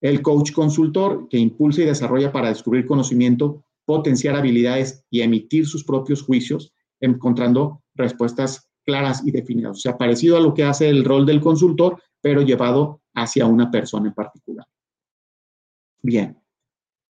El 0.00 0.20
coach 0.20 0.50
consultor, 0.50 1.28
que 1.28 1.38
impulsa 1.38 1.82
y 1.82 1.84
desarrolla 1.84 2.32
para 2.32 2.48
descubrir 2.48 2.86
conocimiento, 2.86 3.62
potenciar 3.84 4.34
habilidades 4.34 5.04
y 5.10 5.20
emitir 5.20 5.64
sus 5.64 5.84
propios 5.84 6.22
juicios, 6.22 6.74
encontrando 6.98 7.83
respuestas 7.94 8.68
claras 8.84 9.26
y 9.26 9.30
definidas. 9.30 9.76
O 9.76 9.80
sea, 9.80 9.96
parecido 9.96 10.36
a 10.36 10.40
lo 10.40 10.54
que 10.54 10.64
hace 10.64 10.88
el 10.88 11.04
rol 11.04 11.26
del 11.26 11.40
consultor, 11.40 12.00
pero 12.20 12.42
llevado 12.42 13.00
hacia 13.14 13.46
una 13.46 13.70
persona 13.70 14.08
en 14.08 14.14
particular. 14.14 14.66
Bien. 16.02 16.38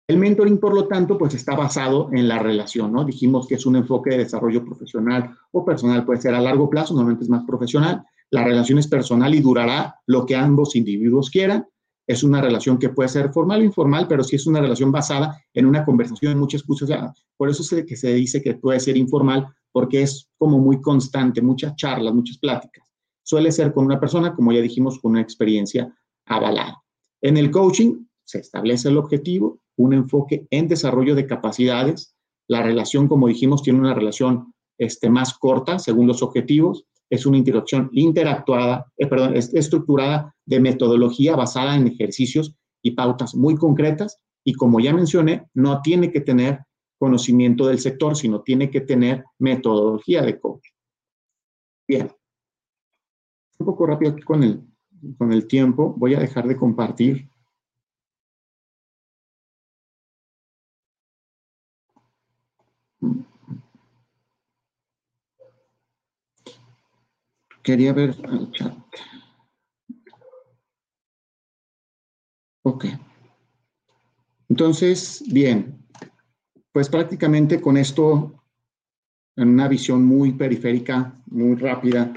El 0.08 0.18
mentoring, 0.18 0.58
por 0.58 0.72
lo 0.72 0.86
tanto, 0.86 1.18
pues 1.18 1.34
está 1.34 1.56
basado 1.56 2.10
en 2.12 2.28
la 2.28 2.38
relación, 2.38 2.92
¿no? 2.92 3.04
Dijimos 3.04 3.48
que 3.48 3.56
es 3.56 3.66
un 3.66 3.74
enfoque 3.74 4.10
de 4.10 4.18
desarrollo 4.18 4.64
profesional 4.64 5.36
o 5.50 5.64
personal, 5.64 6.04
puede 6.04 6.20
ser 6.20 6.34
a 6.34 6.40
largo 6.40 6.70
plazo, 6.70 6.94
normalmente 6.94 7.24
es 7.24 7.30
más 7.30 7.44
profesional. 7.44 8.04
La 8.30 8.44
relación 8.44 8.78
es 8.78 8.86
personal 8.86 9.34
y 9.34 9.40
durará 9.40 9.96
lo 10.06 10.24
que 10.24 10.36
ambos 10.36 10.76
individuos 10.76 11.30
quieran 11.30 11.66
es 12.06 12.22
una 12.22 12.40
relación 12.40 12.78
que 12.78 12.90
puede 12.90 13.08
ser 13.08 13.32
formal 13.32 13.60
o 13.60 13.64
informal, 13.64 14.06
pero 14.08 14.22
sí 14.22 14.36
es 14.36 14.46
una 14.46 14.60
relación 14.60 14.92
basada 14.92 15.42
en 15.52 15.66
una 15.66 15.84
conversación 15.84 16.32
en 16.32 16.38
muchas 16.38 16.62
cosas. 16.62 16.90
Por 17.36 17.50
eso 17.50 17.62
es 17.62 17.84
que 17.84 17.96
se 17.96 18.14
dice 18.14 18.42
que 18.42 18.54
puede 18.54 18.78
ser 18.80 18.96
informal, 18.96 19.48
porque 19.76 20.00
es 20.00 20.26
como 20.38 20.58
muy 20.58 20.80
constante, 20.80 21.42
muchas 21.42 21.76
charlas, 21.76 22.14
muchas 22.14 22.38
pláticas. 22.38 22.90
Suele 23.22 23.52
ser 23.52 23.74
con 23.74 23.84
una 23.84 24.00
persona, 24.00 24.34
como 24.34 24.50
ya 24.50 24.62
dijimos, 24.62 24.98
con 24.98 25.10
una 25.10 25.20
experiencia 25.20 25.94
avalada. 26.24 26.82
En 27.20 27.36
el 27.36 27.50
coaching 27.50 28.06
se 28.24 28.38
establece 28.38 28.88
el 28.88 28.96
objetivo, 28.96 29.60
un 29.76 29.92
enfoque 29.92 30.46
en 30.48 30.66
desarrollo 30.66 31.14
de 31.14 31.26
capacidades, 31.26 32.16
La 32.48 32.62
relación, 32.62 33.06
como 33.06 33.28
dijimos, 33.28 33.62
tiene 33.62 33.80
una 33.80 33.92
relación 33.92 34.54
este, 34.78 35.10
más 35.10 35.36
corta 35.36 35.78
según 35.78 36.06
los 36.06 36.22
objetivos. 36.22 36.86
Es 37.10 37.26
una 37.26 37.36
interacción 37.36 37.90
interactuada, 37.92 38.90
eh, 38.96 39.06
perdón, 39.06 39.36
es 39.36 39.52
estructurada 39.52 40.34
de 40.46 40.58
metodología 40.58 41.36
basada 41.36 41.76
en 41.76 41.86
ejercicios 41.86 42.54
y 42.80 42.92
pautas 42.92 43.34
muy 43.34 43.56
concretas. 43.56 44.22
Y 44.42 44.54
como 44.54 44.80
ya 44.80 44.94
mencioné, 44.94 45.50
no 45.52 45.82
tiene 45.82 46.10
que 46.10 46.22
tener 46.22 46.60
conocimiento 46.98 47.66
del 47.66 47.78
sector, 47.78 48.16
sino 48.16 48.42
tiene 48.42 48.70
que 48.70 48.80
tener 48.80 49.24
metodología 49.38 50.22
de 50.22 50.38
coaching. 50.38 50.72
Bien. 51.88 52.10
Un 53.58 53.66
poco 53.66 53.86
rápido 53.86 54.12
aquí 54.12 54.22
con 54.22 54.42
el, 54.42 54.62
con 55.18 55.32
el 55.32 55.46
tiempo. 55.46 55.94
Voy 55.96 56.14
a 56.14 56.20
dejar 56.20 56.46
de 56.46 56.56
compartir. 56.56 57.28
Quería 67.62 67.92
ver 67.92 68.10
el 68.30 68.50
chat. 68.52 68.76
Ok. 72.62 72.84
Entonces, 74.48 75.24
bien, 75.32 75.85
pues 76.76 76.90
prácticamente 76.90 77.58
con 77.58 77.78
esto, 77.78 78.44
en 79.34 79.48
una 79.48 79.66
visión 79.66 80.04
muy 80.04 80.34
periférica, 80.34 81.18
muy 81.24 81.56
rápida, 81.56 82.12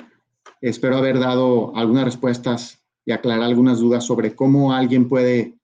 espero 0.59 0.97
haber 0.97 1.17
dado 1.17 1.73
algunas 1.77 2.03
respuestas 2.03 2.83
y 3.05 3.13
aclarar 3.13 3.43
algunas 3.43 3.79
dudas 3.79 4.05
sobre 4.05 4.35
cómo 4.35 4.73
alguien 4.73 5.07
puede 5.07 5.57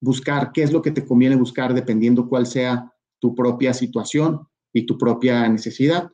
buscar, 0.00 0.52
qué 0.52 0.62
es 0.62 0.72
lo 0.72 0.80
que 0.80 0.90
te 0.90 1.04
conviene 1.04 1.36
buscar 1.36 1.74
dependiendo 1.74 2.30
cuál 2.30 2.46
sea 2.46 2.90
tu 3.18 3.34
propia 3.34 3.74
situación 3.74 4.48
y 4.72 4.86
tu 4.86 4.96
propia 4.96 5.46
necesidad. 5.46 6.10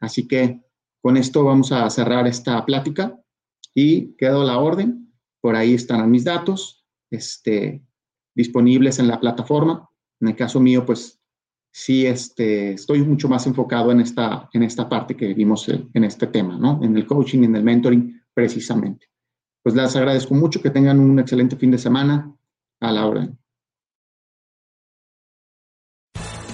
Así 0.00 0.26
que 0.26 0.64
con 1.00 1.16
esto 1.16 1.44
vamos 1.44 1.70
a 1.70 1.88
cerrar 1.90 2.26
esta 2.26 2.66
plática 2.66 3.16
y 3.72 4.16
quedo 4.16 4.42
la 4.42 4.58
orden. 4.58 5.14
Por 5.40 5.54
ahí 5.54 5.74
estarán 5.74 6.10
mis 6.10 6.24
datos 6.24 6.84
este, 7.08 7.86
disponibles 8.34 8.98
en 8.98 9.06
la 9.06 9.20
plataforma. 9.20 9.88
En 10.18 10.26
el 10.26 10.34
caso 10.34 10.58
mío, 10.58 10.84
pues 10.84 11.21
sí 11.72 12.06
este, 12.06 12.74
estoy 12.74 13.02
mucho 13.02 13.28
más 13.28 13.46
enfocado 13.46 13.90
en 13.90 14.00
esta, 14.00 14.48
en 14.52 14.62
esta 14.62 14.88
parte 14.88 15.16
que 15.16 15.34
vimos 15.34 15.68
en 15.68 16.04
este 16.04 16.28
tema, 16.28 16.58
¿no? 16.58 16.78
En 16.84 16.96
el 16.96 17.06
coaching, 17.06 17.42
en 17.42 17.56
el 17.56 17.64
mentoring, 17.64 18.22
precisamente. 18.32 19.06
Pues 19.62 19.74
les 19.74 19.96
agradezco 19.96 20.34
mucho 20.34 20.60
que 20.60 20.70
tengan 20.70 21.00
un 21.00 21.18
excelente 21.18 21.56
fin 21.56 21.70
de 21.70 21.78
semana. 21.78 22.32
A 22.80 22.90
la 22.90 23.06
orden. 23.06 23.38